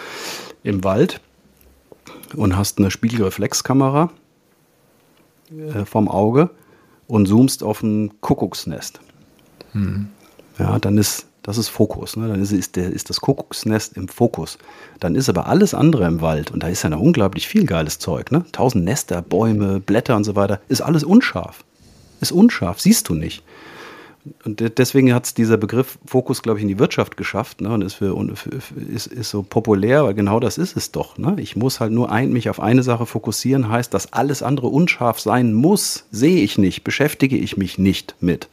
[0.63, 1.21] im Wald
[2.35, 4.11] und hast eine Spiegelreflexkamera
[5.51, 6.51] äh, vom Auge
[7.07, 9.01] und zoomst auf ein Kuckucksnest.
[9.73, 10.09] Hm.
[10.59, 12.17] Ja, dann ist das ist Fokus.
[12.17, 12.29] Ne?
[12.29, 14.59] Dann ist, ist, der, ist das Kuckucksnest im Fokus.
[15.01, 17.99] Dann ist aber alles andere im Wald, und da ist ja noch unglaublich viel geiles
[17.99, 18.31] Zeug.
[18.31, 18.45] Ne?
[18.53, 21.65] Tausend Nester, Bäume, Blätter und so weiter, ist alles unscharf.
[22.21, 23.43] Ist unscharf, siehst du nicht.
[24.45, 27.71] Und deswegen hat es dieser Begriff Fokus, glaube ich, in die Wirtschaft geschafft ne?
[27.71, 28.17] und ist, für,
[28.95, 31.19] ist, ist so populär, weil genau das ist es doch.
[31.19, 31.35] Ne?
[31.39, 35.19] Ich muss halt nur ein, mich auf eine Sache fokussieren, heißt, dass alles andere unscharf
[35.19, 38.49] sein muss, sehe ich nicht, beschäftige ich mich nicht mit,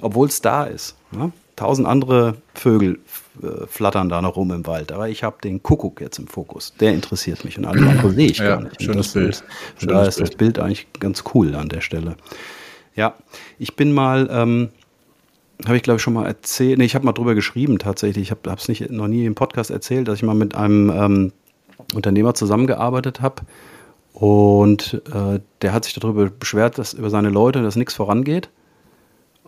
[0.00, 0.96] obwohl es da ist.
[1.10, 1.32] Ne?
[1.56, 3.00] tausend andere Vögel
[3.42, 4.92] äh, flattern da noch rum im Wald.
[4.92, 6.74] Aber ich habe den Kuckuck jetzt im Fokus.
[6.78, 8.80] Der interessiert mich und alles andere sehe ich ja, gar nicht.
[8.80, 9.42] Schönes Bild.
[9.78, 10.28] Schönes da ist Bild.
[10.28, 12.16] das Bild eigentlich ganz cool an der Stelle.
[12.94, 13.14] Ja,
[13.58, 14.68] ich bin mal, ähm,
[15.64, 18.24] habe ich glaube ich schon mal erzählt, nee, ich habe mal drüber geschrieben tatsächlich.
[18.24, 21.32] Ich habe es nicht noch nie im Podcast erzählt, dass ich mal mit einem ähm,
[21.94, 23.42] Unternehmer zusammengearbeitet habe.
[24.12, 28.48] Und äh, der hat sich darüber beschwert, dass über seine Leute, dass nichts vorangeht.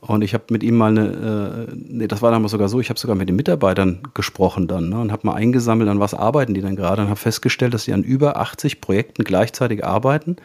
[0.00, 2.88] Und ich habe mit ihm mal eine, äh, nee, das war damals sogar so, ich
[2.88, 6.54] habe sogar mit den Mitarbeitern gesprochen dann ne, und habe mal eingesammelt, an was arbeiten
[6.54, 10.36] die dann gerade und habe festgestellt, dass sie an über 80 Projekten gleichzeitig arbeiten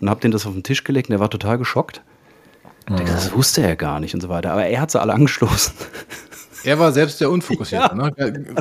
[0.00, 2.02] und habe den das auf den Tisch gelegt und der war total geschockt.
[2.88, 2.96] Mhm.
[3.06, 5.74] Das wusste er gar nicht und so weiter, aber er hat sie alle angestoßen.
[6.64, 8.10] Er war selbst der Unfokussierte, ja.
[8.10, 8.12] ne?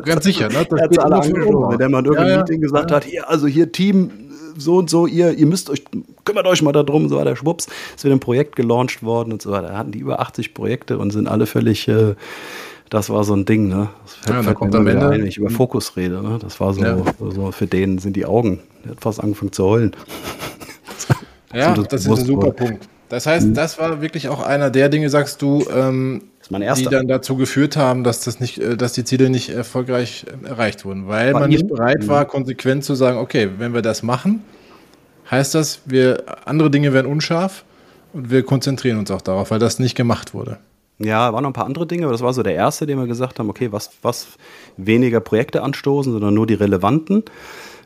[0.03, 0.49] ganz sicher.
[0.49, 0.65] Ne?
[0.69, 2.39] Das er hat sie alle angestoßen, wenn der mal in irgendeinem ja, ja.
[2.41, 4.11] Meeting gesagt hat, hier, also hier Team
[4.57, 5.83] so und so, ihr, ihr müsst euch,
[6.25, 9.51] kümmert euch mal darum, so weiter, schwupps, ist wieder ein Projekt gelauncht worden und so
[9.51, 9.69] weiter.
[9.69, 12.15] Da hatten die über 80 Projekte und sind alle völlig, äh,
[12.89, 13.89] das war so ein Ding, ne?
[14.03, 16.39] Das ja, da kommt am Ende, ein, wenn ich über Fokus rede, ne?
[16.41, 16.97] Das war so, ja.
[17.19, 19.95] so, für den sind die Augen, der hat fast angefangen zu heulen.
[21.53, 22.87] Ja, das, das ist ein super Punkt.
[23.09, 23.53] Das heißt, mhm.
[23.53, 28.03] das war wirklich auch einer der Dinge, sagst du, ähm, die dann dazu geführt haben,
[28.03, 31.49] dass das nicht, äh, dass die Ziele nicht erfolgreich äh, erreicht wurden, weil war man
[31.49, 32.07] nicht bereit mhm.
[32.07, 34.43] war, konsequent zu sagen, okay, wenn wir das machen,
[35.29, 37.63] heißt das, wir andere Dinge werden unscharf
[38.13, 40.57] und wir konzentrieren uns auch darauf, weil das nicht gemacht wurde.
[40.99, 43.05] Ja, waren noch ein paar andere Dinge, aber das war so der erste, den wir
[43.05, 44.27] gesagt haben, okay, was, was
[44.77, 47.23] weniger Projekte anstoßen, sondern nur die relevanten.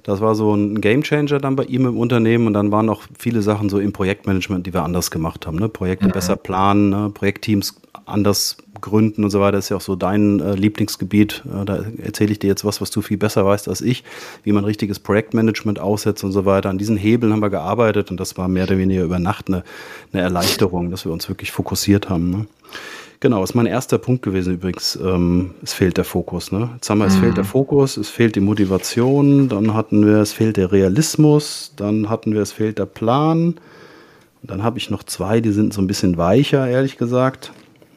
[0.03, 3.41] Das war so ein Gamechanger dann bei ihm im Unternehmen und dann waren noch viele
[3.41, 5.57] Sachen so im Projektmanagement, die wir anders gemacht haben.
[5.57, 5.69] Ne?
[5.69, 6.11] Projekte mhm.
[6.11, 7.11] besser planen, ne?
[7.13, 7.75] Projektteams
[8.05, 9.53] anders gründen und so weiter.
[9.53, 11.43] Das ist ja auch so dein äh, Lieblingsgebiet.
[11.45, 14.03] Äh, da erzähle ich dir jetzt was, was du viel besser weißt als ich,
[14.43, 16.69] wie man richtiges Projektmanagement aussetzt und so weiter.
[16.69, 19.63] An diesen Hebeln haben wir gearbeitet und das war mehr oder weniger über Nacht eine,
[20.11, 22.31] eine Erleichterung, dass wir uns wirklich fokussiert haben.
[22.31, 22.45] Ne?
[23.21, 24.95] Genau, ist mein erster Punkt gewesen übrigens.
[24.95, 26.51] Ähm, es fehlt der Fokus.
[26.51, 26.71] Ne?
[26.73, 27.21] Jetzt haben wir, es mhm.
[27.21, 32.09] fehlt der Fokus, es fehlt die Motivation, dann hatten wir, es fehlt der Realismus, dann
[32.09, 33.59] hatten wir, es fehlt der Plan.
[34.41, 37.51] Und dann habe ich noch zwei, die sind so ein bisschen weicher, ehrlich gesagt.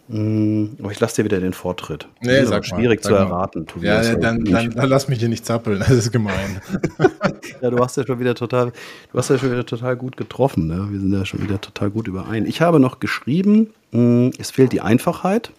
[0.09, 2.07] Mm, aber ich lasse dir wieder den Vortritt.
[2.21, 3.67] Nee, das ist schwierig zu erraten.
[3.81, 6.61] Ja, ja dann, dann, dann, lass mich hier nicht zappeln, das ist gemein.
[7.63, 8.73] ja, du hast ja schon wieder total,
[9.13, 10.67] du hast ja schon wieder total gut getroffen.
[10.67, 10.89] Ne?
[10.91, 12.45] Wir sind ja schon wieder total gut überein.
[12.45, 15.53] Ich habe noch geschrieben, mm, es fehlt die Einfachheit.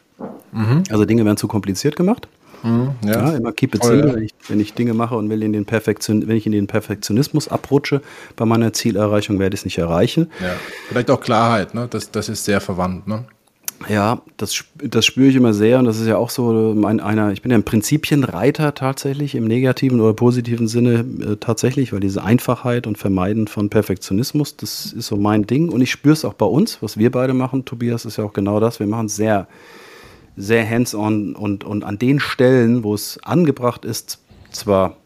[0.52, 0.84] Mhm.
[0.89, 2.28] Also Dinge werden zu kompliziert gemacht.
[2.64, 3.12] Mhm, ja.
[3.12, 3.38] ja.
[3.38, 6.28] immer keep it simple, wenn, ich, wenn ich Dinge mache und will in den Perfektion,
[6.28, 8.02] wenn ich in den Perfektionismus abrutsche
[8.36, 10.32] bei meiner Zielerreichung, werde ich es nicht erreichen.
[10.41, 10.54] Ja.
[10.88, 11.88] Vielleicht auch Klarheit, ne?
[11.89, 13.08] das, das ist sehr verwandt.
[13.08, 13.26] Ne?
[13.89, 17.32] Ja, das, das spüre ich immer sehr und das ist ja auch so mein, einer,
[17.32, 22.23] ich bin ja ein Prinzipienreiter tatsächlich im negativen oder positiven Sinne äh, tatsächlich, weil diese
[22.23, 26.34] Einfachheit und Vermeiden von Perfektionismus, das ist so mein Ding und ich spüre es auch
[26.34, 29.47] bei uns, was wir beide machen, Tobias, ist ja auch genau das, wir machen sehr,
[30.36, 34.19] sehr hands-on und, und an den Stellen, wo es angebracht ist,
[34.51, 34.97] zwar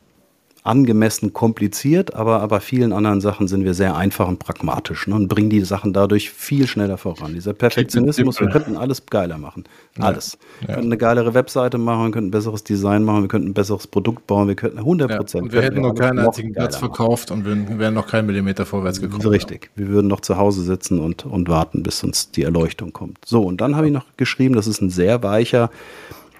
[0.64, 5.28] angemessen kompliziert, aber bei vielen anderen Sachen sind wir sehr einfach und pragmatisch ne, und
[5.28, 7.34] bringen die Sachen dadurch viel schneller voran.
[7.34, 9.64] Dieser Perfektionismus, wir könnten alles geiler machen.
[9.98, 10.38] Alles.
[10.62, 10.68] Ja.
[10.68, 13.54] Wir könnten eine geilere Webseite machen, wir könnten ein besseres Design machen, wir könnten ein
[13.54, 15.48] besseres Produkt bauen, wir könnten 100 Prozent.
[15.48, 19.00] Ja, wir hätten noch keinen einzigen Platz verkauft und wir wären noch keinen Millimeter vorwärts
[19.00, 19.26] gekommen.
[19.28, 19.72] Richtig.
[19.76, 23.18] Wir würden noch zu Hause sitzen und, und warten, bis uns die Erleuchtung kommt.
[23.26, 25.70] So, und dann habe ich noch geschrieben, das ist ein sehr weicher,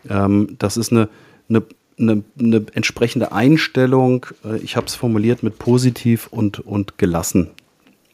[0.10, 1.08] ähm, das ist eine,
[1.48, 1.64] eine
[2.00, 7.50] eine, eine entsprechende Einstellung, äh, ich habe es formuliert mit positiv und, und gelassen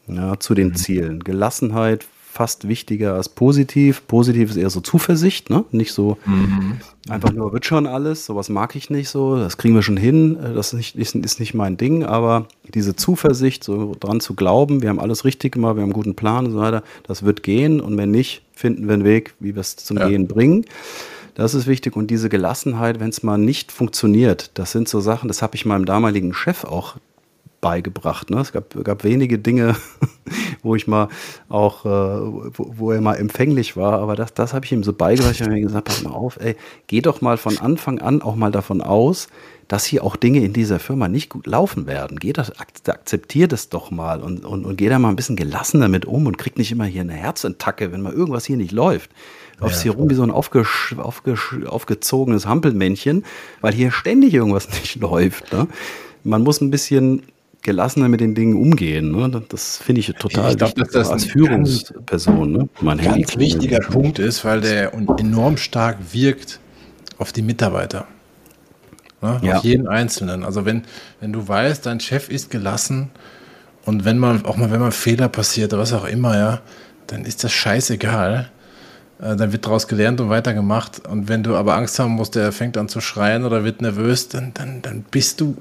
[0.08, 0.74] ja, zu den mhm.
[0.74, 1.24] Zielen.
[1.24, 2.06] Gelassenheit
[2.36, 4.06] fast wichtiger als positiv.
[4.06, 5.64] Positiv ist eher so Zuversicht, ne?
[5.70, 6.76] nicht so mhm.
[7.08, 10.36] einfach nur wird schon alles, sowas mag ich nicht so, das kriegen wir schon hin,
[10.36, 14.34] äh, das ist nicht, ist, ist nicht mein Ding, aber diese Zuversicht, so dran zu
[14.34, 17.22] glauben, wir haben alles richtig gemacht, wir haben einen guten Plan und so weiter, das
[17.22, 20.06] wird gehen und wenn nicht, finden wir einen Weg, wie wir es zum ja.
[20.06, 20.66] Gehen bringen.
[21.36, 21.96] Das ist wichtig.
[21.96, 25.66] Und diese Gelassenheit, wenn es mal nicht funktioniert, das sind so Sachen, das habe ich
[25.66, 26.96] meinem damaligen Chef auch
[27.60, 28.30] beigebracht.
[28.30, 28.40] Ne?
[28.40, 29.76] Es gab, gab wenige Dinge,
[30.62, 31.08] wo ich mal
[31.50, 34.94] auch, äh, wo, wo, er mal empfänglich war, aber das, das habe ich ihm so
[34.94, 35.34] beigebracht.
[35.34, 36.56] Ich habe mir gesagt, pass mal auf, ey,
[36.86, 39.28] geh doch mal von Anfang an auch mal davon aus,
[39.68, 42.18] dass hier auch Dinge in dieser Firma nicht gut laufen werden.
[42.18, 45.82] Geh das, akzeptier das doch mal und, und, und geh da mal ein bisschen gelassen
[45.82, 49.10] damit um und krieg nicht immer hier eine Herzattacke, wenn mal irgendwas hier nicht läuft
[49.58, 53.24] läufst ja, hier rum wie so ein aufgesch aufgesch aufgezogenes Hampelmännchen,
[53.60, 55.52] weil hier ständig irgendwas nicht läuft.
[55.52, 55.68] Ne?
[56.24, 57.22] Man muss ein bisschen
[57.62, 59.10] gelassener mit den Dingen umgehen.
[59.10, 59.42] Ne?
[59.48, 62.52] Das finde ich total ich glaub, wichtig, dass das als Führungsperson.
[62.52, 62.68] Ne?
[62.80, 66.60] Mein ganz wichtiger Punkt ist, weil der enorm stark wirkt
[67.18, 68.06] auf die Mitarbeiter.
[69.20, 69.40] Ne?
[69.42, 69.58] Ja.
[69.58, 70.44] Auf jeden Einzelnen.
[70.44, 70.82] Also wenn,
[71.20, 73.10] wenn du weißt, dein Chef ist gelassen
[73.84, 76.60] und wenn man, auch mal wenn man Fehler passiert oder was auch immer, ja,
[77.08, 78.50] dann ist das scheißegal.
[79.20, 81.06] Äh, dann wird daraus gelernt und weitergemacht.
[81.06, 84.28] Und wenn du aber Angst haben musst, der fängt an zu schreien oder wird nervös,
[84.28, 85.56] dann, dann, dann bist du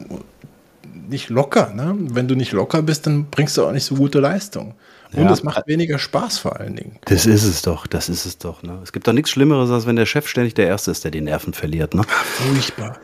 [1.08, 1.72] nicht locker.
[1.74, 1.96] Ne?
[1.98, 4.74] Wenn du nicht locker bist, dann bringst du auch nicht so gute Leistung.
[5.14, 6.98] Und ja, es macht weniger Spaß vor allen Dingen.
[7.06, 8.64] Das ist es doch, das ist es doch.
[8.64, 8.80] Ne?
[8.84, 11.22] Es gibt doch nichts Schlimmeres, als wenn der Chef ständig der Erste ist, der die
[11.22, 11.94] Nerven verliert.
[11.94, 12.04] Ne?
[12.08, 12.98] Furchtbar.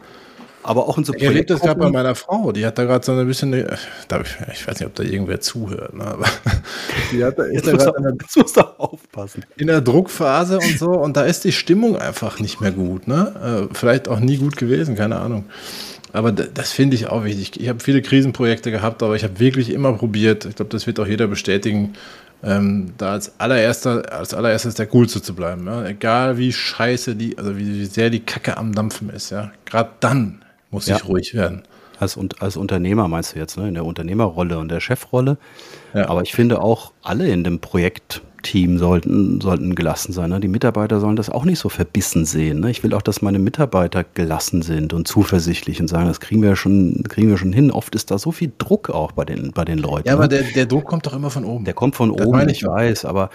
[0.64, 2.51] Aber auch in so Ich erlebe das gerade bei meiner Frau.
[2.51, 5.93] Die hat da gerade so ein bisschen, ich, ich weiß nicht, ob da irgendwer zuhört,
[5.93, 6.26] ne, aber
[7.12, 9.45] die hat da, ist da gerade in, der, aufpassen.
[9.57, 13.07] in der Druckphase und so und da ist die Stimmung einfach nicht mehr gut.
[13.07, 13.68] Ne?
[13.72, 15.45] Äh, vielleicht auch nie gut gewesen, keine Ahnung.
[16.14, 17.59] Aber das finde ich auch wichtig.
[17.59, 20.99] Ich habe viele Krisenprojekte gehabt, aber ich habe wirklich immer probiert, ich glaube, das wird
[20.99, 21.93] auch jeder bestätigen,
[22.43, 25.66] ähm, da als allererster, als allererstes der Coolste zu bleiben.
[25.68, 25.86] Ja?
[25.86, 29.51] Egal wie scheiße die, also wie, wie sehr die Kacke am Dampfen ist, ja.
[29.66, 30.41] Gerade dann
[30.72, 30.98] muss ja.
[30.98, 31.64] ich ruhig werden.
[32.00, 33.68] Als, als Unternehmer meinst du jetzt, ne?
[33.68, 35.38] in der Unternehmerrolle und der Chefrolle.
[35.94, 36.10] Ja.
[36.10, 40.32] Aber ich finde auch, alle in dem Projektteam sollten, sollten gelassen sein.
[40.32, 40.40] Ne?
[40.40, 42.62] Die Mitarbeiter sollen das auch nicht so verbissen sehen.
[42.62, 42.72] Ne?
[42.72, 46.56] Ich will auch, dass meine Mitarbeiter gelassen sind und zuversichtlich und sagen, das kriegen wir
[46.56, 47.70] schon, kriegen wir schon hin.
[47.70, 50.08] Oft ist da so viel Druck auch bei den, bei den Leuten.
[50.08, 50.30] Ja, aber ne?
[50.30, 51.66] der, der Druck kommt doch immer von oben.
[51.66, 53.30] Der kommt von das oben, ich, ich weiß, aber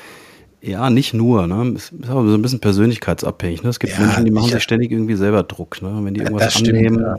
[0.66, 1.46] ja, nicht nur.
[1.46, 1.74] Ne?
[1.76, 3.62] Es ist aber so ein bisschen persönlichkeitsabhängig.
[3.62, 3.70] Ne?
[3.70, 5.80] Es gibt ja, Menschen, die machen sich ständig irgendwie selber Druck.
[5.80, 6.00] Ne?
[6.02, 7.16] Wenn die irgendwas das annehmen, ja.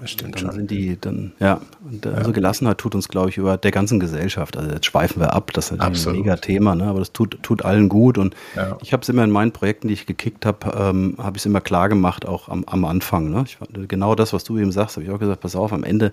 [0.00, 0.52] Das stimmt dann schon.
[0.52, 4.56] sind die dann, ja, und, also Gelassenheit tut uns, glaube ich, über der ganzen Gesellschaft.
[4.56, 6.84] Also jetzt schweifen wir ab, das ist ein mega Thema, ne?
[6.84, 8.18] aber das tut, tut allen gut.
[8.18, 8.76] Und ja.
[8.82, 11.46] ich habe es immer in meinen Projekten, die ich gekickt habe, ähm, habe ich es
[11.46, 13.30] immer klar gemacht, auch am, am Anfang.
[13.30, 13.44] Ne?
[13.46, 16.12] Ich, genau das, was du eben sagst, habe ich auch gesagt, pass auf, am Ende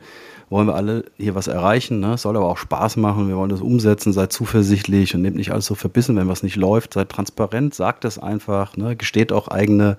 [0.50, 2.00] wollen wir alle hier was erreichen.
[2.00, 2.14] Ne?
[2.14, 3.28] Es soll aber auch Spaß machen.
[3.28, 4.14] Wir wollen das umsetzen.
[4.14, 6.94] Seid zuversichtlich und nehmt nicht alles so verbissen, wenn was nicht läuft.
[6.94, 8.76] Seid transparent, sagt es einfach.
[8.78, 8.96] Ne?
[8.96, 9.98] Gesteht auch eigene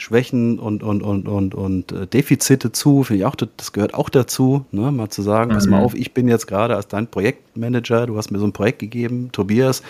[0.00, 3.04] Schwächen und, und, und, und, und äh, Defizite zu.
[3.04, 4.90] Finde ich auch, das gehört auch dazu, ne?
[4.90, 5.54] mal zu sagen, mhm.
[5.54, 5.84] pass mal mhm.
[5.84, 9.28] auf, ich bin jetzt gerade als dein Projektmanager, du hast mir so ein Projekt gegeben,
[9.32, 9.82] Tobias,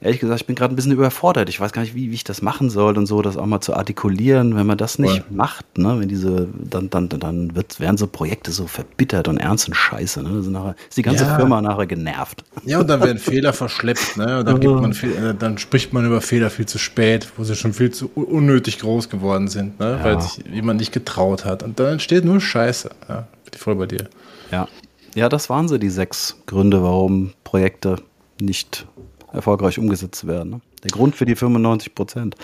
[0.00, 1.48] ehrlich gesagt, ich bin gerade ein bisschen überfordert.
[1.48, 3.60] Ich weiß gar nicht, wie, wie ich das machen soll und so, das auch mal
[3.60, 4.56] zu artikulieren.
[4.56, 5.24] Wenn man das nicht ja.
[5.30, 9.68] macht, ne, wenn diese, dann, dann, dann wird, werden so Projekte so verbittert und ernst
[9.68, 10.22] und scheiße.
[10.22, 10.30] Ne?
[10.30, 11.36] Also nachher, ist die ganze ja.
[11.36, 12.44] Firma nachher genervt.
[12.64, 14.40] Ja, und dann werden Fehler verschleppt, ne?
[14.40, 17.54] Und dann, gibt man äh, dann spricht man über Fehler viel zu spät, wo sie
[17.54, 19.98] schon viel zu unnötig groß geworden sind, ne?
[19.98, 20.04] Ja.
[20.04, 21.62] weil sich jemand nicht getraut hat.
[21.62, 22.90] Und dann entsteht nur Scheiße.
[23.08, 24.08] Ja, bin ich voll bei dir.
[24.50, 24.66] Ja.
[25.14, 27.96] Ja, das waren so die sechs Gründe, warum Projekte
[28.40, 28.86] nicht
[29.32, 30.50] erfolgreich umgesetzt werden.
[30.50, 30.60] Ne?
[30.82, 32.36] Der Grund für die 95 Prozent.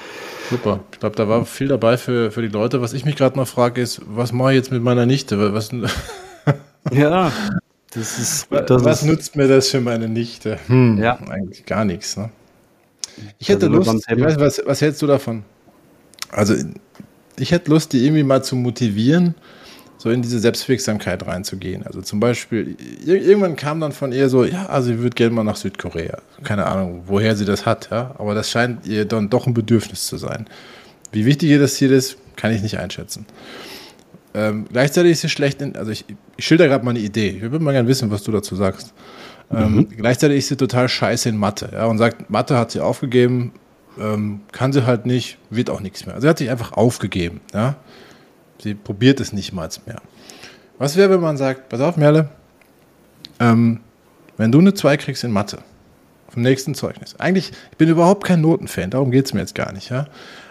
[0.50, 0.80] Super.
[0.92, 2.80] Ich glaube, da war viel dabei für, für die Leute.
[2.80, 5.52] Was ich mich gerade noch frage, ist, was mache ich jetzt mit meiner Nichte?
[5.54, 5.70] Was,
[6.92, 7.32] ja,
[7.92, 8.48] das ist.
[8.50, 10.58] Das was ist, nützt mir das für meine Nichte?
[10.66, 11.18] Hm, ja.
[11.28, 12.16] Eigentlich gar nichts.
[12.16, 12.30] Ne?
[13.38, 15.44] Ich hätte also Lust, ich weiß, was, was hältst du davon?
[16.30, 16.54] Also,
[17.38, 19.34] ich hätte Lust, die irgendwie mal zu motivieren,
[20.06, 21.84] so in diese Selbstwirksamkeit reinzugehen.
[21.84, 25.42] Also zum Beispiel, irgendwann kam dann von ihr so, ja, also sie würde gerne mal
[25.42, 26.18] nach Südkorea.
[26.44, 30.06] Keine Ahnung, woher sie das hat, ja, aber das scheint ihr dann doch ein Bedürfnis
[30.06, 30.46] zu sein.
[31.10, 33.26] Wie wichtig ihr das hier ist, kann ich nicht einschätzen.
[34.32, 36.04] Ähm, gleichzeitig ist sie schlecht in, also ich,
[36.36, 37.30] ich schilder gerade mal eine Idee.
[37.30, 38.94] Ich würde mal gerne wissen, was du dazu sagst.
[39.52, 39.88] Ähm, mhm.
[39.88, 41.70] Gleichzeitig ist sie total scheiße in Mathe.
[41.72, 43.54] Ja, und sagt, Mathe hat sie aufgegeben,
[43.98, 46.14] ähm, kann sie halt nicht, wird auch nichts mehr.
[46.14, 47.40] Also sie hat sich einfach aufgegeben.
[47.52, 47.74] Ja?
[48.62, 50.00] Sie probiert es nicht mal mehr.
[50.78, 52.28] Was wäre, wenn man sagt, pass auf, Merle,
[53.40, 53.80] ähm,
[54.36, 55.58] wenn du eine 2 kriegst in Mathe,
[56.28, 57.18] vom nächsten Zeugnis.
[57.18, 59.90] Eigentlich, ich bin überhaupt kein Notenfan, darum geht es mir jetzt gar nicht.
[59.90, 60.06] Ja?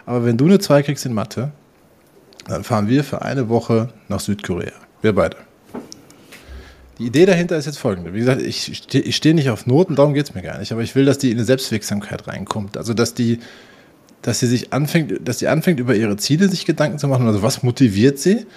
[0.05, 1.51] Aber wenn du eine 2 kriegst in Mathe,
[2.47, 4.73] dann fahren wir für eine Woche nach Südkorea.
[5.01, 5.37] Wir beide.
[6.97, 8.13] Die Idee dahinter ist jetzt folgende.
[8.13, 10.81] Wie gesagt, ich stehe steh nicht auf Noten, darum geht es mir gar nicht, aber
[10.81, 12.77] ich will, dass die in eine Selbstwirksamkeit reinkommt.
[12.77, 13.39] Also, dass die,
[14.25, 17.43] dass sie sich anfängt, dass sie anfängt, über ihre Ziele sich Gedanken zu machen, also
[17.43, 18.47] was motiviert sie?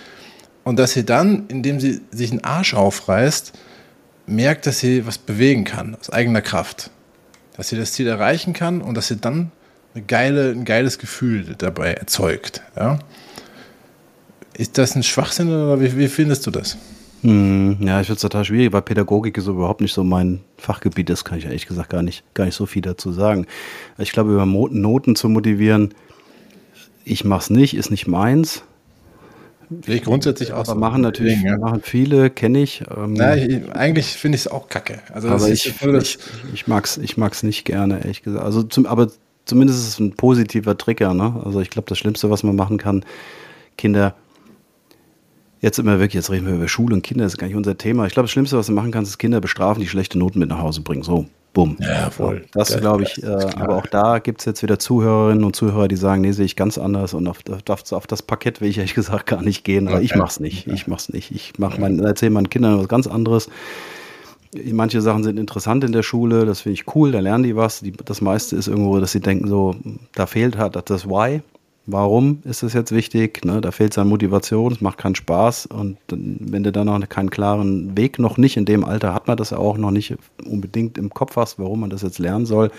[0.64, 3.53] Und dass sie dann, indem sie sich einen Arsch aufreißt,
[4.27, 6.91] merkt, dass sie was bewegen kann, aus eigener Kraft.
[7.55, 9.53] Dass sie das Ziel erreichen kann und dass sie dann
[9.95, 12.62] eine geile, ein geiles Gefühl dabei erzeugt.
[12.75, 12.99] Ja?
[14.55, 16.79] Ist das ein Schwachsinn oder wie, wie findest du das?
[17.23, 21.11] Hm, ja, ich finde es total schwierig, weil Pädagogik ist überhaupt nicht so mein Fachgebiet
[21.11, 23.47] ist, kann ich ehrlich gesagt gar nicht, gar nicht so viel dazu sagen.
[23.99, 25.95] Ich glaube, über Noten zu motivieren,
[27.05, 28.62] ich mache es nicht, ist nicht meins.
[29.87, 30.61] Ich grundsätzlich auch.
[30.61, 31.59] Aber so machen natürlich Ding, ja.
[31.59, 32.85] machen viele, kenne ich.
[32.97, 35.01] Ähm, ich, eigentlich finde ich es auch kacke.
[35.12, 36.19] Also aber ich, ich,
[36.55, 38.45] ich mag es ich mag's nicht gerne, ehrlich gesagt.
[38.45, 39.11] Also zum, aber
[39.45, 41.12] zumindest ist es ein positiver Trigger.
[41.12, 41.43] Ne?
[41.45, 43.05] Also ich glaube, das Schlimmste, was man machen kann,
[43.77, 44.14] Kinder
[45.61, 47.77] Jetzt immer wirklich, jetzt reden wir über Schule und Kinder, das ist gar nicht unser
[47.77, 48.07] Thema.
[48.07, 50.49] Ich glaube, das Schlimmste, was du machen kannst, ist Kinder bestrafen, die schlechte Noten mit
[50.49, 51.03] nach Hause bringen.
[51.03, 51.77] So, bumm.
[51.81, 52.45] Ja, voll.
[52.53, 55.97] Das glaube ich, äh, aber auch da gibt es jetzt wieder Zuhörerinnen und Zuhörer, die
[55.97, 57.39] sagen, nee, sehe ich ganz anders und auf,
[57.69, 60.39] auf, auf, das Parkett will ich ehrlich gesagt gar nicht gehen, aber ich mache es
[60.39, 60.69] nicht.
[60.69, 61.33] Ich mache es nicht.
[61.33, 63.49] Ich mache mein, erzähle meinen Kindern was ganz anderes.
[64.71, 67.81] Manche Sachen sind interessant in der Schule, das finde ich cool, da lernen die was.
[67.81, 69.75] Die, das meiste ist irgendwo, dass sie denken, so,
[70.15, 71.43] da fehlt halt das Why.
[71.91, 73.47] Warum ist es jetzt wichtig?
[73.47, 77.09] Ne, da fehlt es an Motivation, es macht keinen Spaß und wenn du dann noch
[77.09, 80.14] keinen klaren Weg noch nicht, in dem Alter hat man das auch noch nicht
[80.45, 82.70] unbedingt im Kopf hast, warum man das jetzt lernen soll,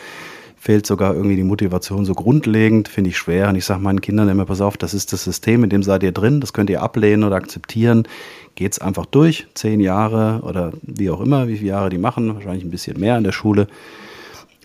[0.57, 3.49] fehlt sogar irgendwie die Motivation so grundlegend, finde ich schwer.
[3.49, 6.03] Und ich sage meinen Kindern immer, pass auf, das ist das System, in dem seid
[6.03, 8.07] ihr drin, das könnt ihr ablehnen oder akzeptieren.
[8.53, 12.35] Geht es einfach durch, zehn Jahre oder wie auch immer, wie viele Jahre die machen,
[12.35, 13.67] wahrscheinlich ein bisschen mehr in der Schule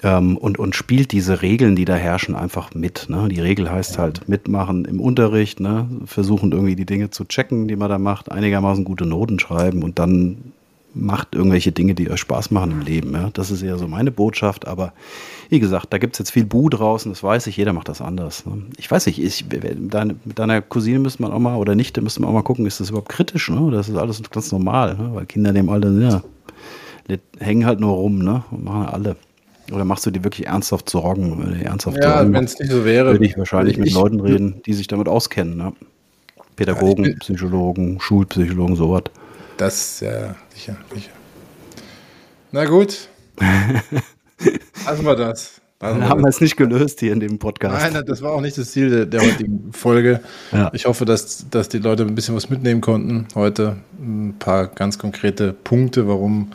[0.04, 3.06] ähm, und, und spielt diese Regeln, die da herrschen, einfach mit.
[3.08, 3.28] Ne?
[3.30, 5.88] Die Regel heißt halt mitmachen im Unterricht, ne?
[6.04, 9.98] versuchen irgendwie die Dinge zu checken, die man da macht, einigermaßen gute Noten schreiben und
[9.98, 10.52] dann
[10.96, 13.14] macht irgendwelche Dinge, die euch Spaß machen im Leben.
[13.14, 13.30] Ja?
[13.32, 14.92] Das ist eher so meine Botschaft, aber
[15.48, 18.02] wie gesagt, da gibt es jetzt viel Bu draußen, das weiß ich, jeder macht das
[18.02, 18.44] anders.
[18.44, 18.62] Ne?
[18.76, 22.20] Ich weiß nicht, ich, deine, mit deiner Cousine müsste man auch mal, oder Nichte müsste
[22.20, 23.60] man auch mal gucken, ist das überhaupt kritisch, ne?
[23.60, 25.10] Oder ist das alles ganz normal, ne?
[25.14, 26.22] Weil Kinder in dem Alter, ja,
[27.38, 28.44] hängen halt nur rum, ne?
[28.50, 29.16] Machen alle.
[29.72, 31.60] Oder machst du dir wirklich ernsthaft Sorgen?
[31.62, 33.12] Ernsthaft ja, wenn es nicht so wäre.
[33.12, 35.56] Würde ich wahrscheinlich mit Leuten reden, die sich damit auskennen.
[35.56, 35.72] Ne?
[36.56, 39.04] Pädagogen, ja, Psychologen, Schulpsychologen, sowas.
[39.56, 41.10] Das, ja, sicher, sicher.
[42.52, 43.08] Na gut.
[44.86, 45.60] Lassen wir das.
[45.80, 47.92] Lassen wir haben wir es nicht gelöst hier in dem Podcast.
[47.92, 50.20] Nein, das war auch nicht das Ziel der, der heutigen Folge.
[50.52, 50.70] Ja.
[50.72, 53.76] Ich hoffe, dass, dass die Leute ein bisschen was mitnehmen konnten heute.
[53.98, 56.52] Ein paar ganz konkrete Punkte, warum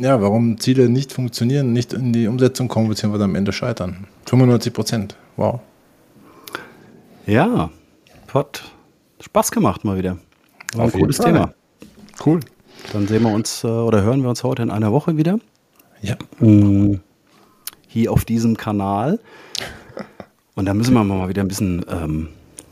[0.00, 4.06] ja, warum Ziele nicht funktionieren, nicht in die Umsetzung kommen, beziehungsweise am Ende scheitern.
[4.26, 5.16] 95 Prozent.
[5.36, 5.60] Wow.
[7.26, 7.70] Ja,
[8.32, 8.62] hat
[9.20, 10.18] Spaß gemacht mal wieder.
[10.74, 11.54] War ein cooles Thema.
[12.24, 12.40] Cool.
[12.92, 15.38] Dann sehen wir uns äh, oder hören wir uns heute in einer Woche wieder.
[16.00, 16.16] Ja.
[16.40, 17.00] Mm,
[17.86, 19.20] hier auf diesem Kanal.
[20.54, 22.28] Und da müssen wir mal wieder ein bisschen ähm,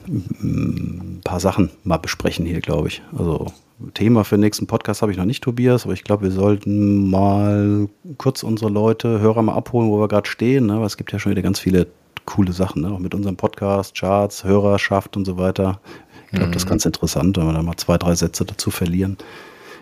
[0.09, 3.03] ein paar Sachen mal besprechen hier, glaube ich.
[3.16, 3.47] Also
[3.95, 7.09] Thema für den nächsten Podcast habe ich noch nicht, Tobias, aber ich glaube, wir sollten
[7.09, 10.66] mal kurz unsere Leute, Hörer mal abholen, wo wir gerade stehen.
[10.66, 10.78] Ne?
[10.78, 11.87] Weil es gibt ja schon wieder ganz viele
[12.26, 12.91] coole Sachen, ne?
[12.91, 15.81] auch mit unserem Podcast, Charts, Hörerschaft und so weiter.
[16.26, 16.53] Ich glaube, mhm.
[16.53, 16.70] das ist mhm.
[16.70, 19.16] ganz interessant, wenn wir da mal zwei, drei Sätze dazu verlieren.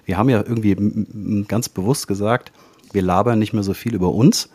[0.05, 2.53] Wir haben ja irgendwie ganz bewusst gesagt,
[2.93, 4.49] wir labern nicht mehr so viel über uns,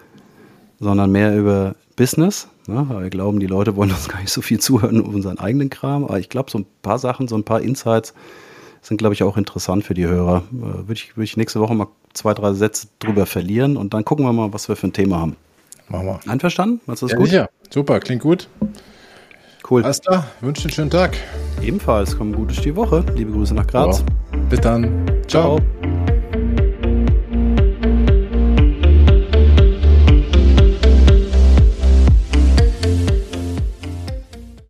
[0.79, 2.47] sondern mehr über Business.
[2.67, 2.87] Ne?
[2.89, 6.05] Wir glauben, die Leute wollen uns gar nicht so viel zuhören über unseren eigenen Kram.
[6.05, 8.13] Aber ich glaube, so ein paar Sachen, so ein paar Insights
[8.84, 10.43] sind, glaube ich, auch interessant für die Hörer.
[10.51, 14.05] Äh, Würde ich, würd ich nächste Woche mal zwei, drei Sätze drüber verlieren und dann
[14.05, 15.36] gucken wir mal, was wir für ein Thema haben.
[15.89, 16.19] Machen wir.
[16.27, 16.81] Einverstanden?
[16.86, 17.29] Was ist ja, gut?
[17.29, 18.47] Ja, super, klingt gut.
[19.69, 19.84] Cool.
[19.84, 21.17] Alles klar, wünsche einen schönen Tag.
[21.61, 23.05] Ebenfalls, kommen gut durch die Woche.
[23.15, 23.99] Liebe Grüße nach Graz.
[23.99, 24.39] Ja.
[24.49, 25.05] Bis dann.
[25.27, 25.57] Ciao.
[25.57, 26.02] Ciao.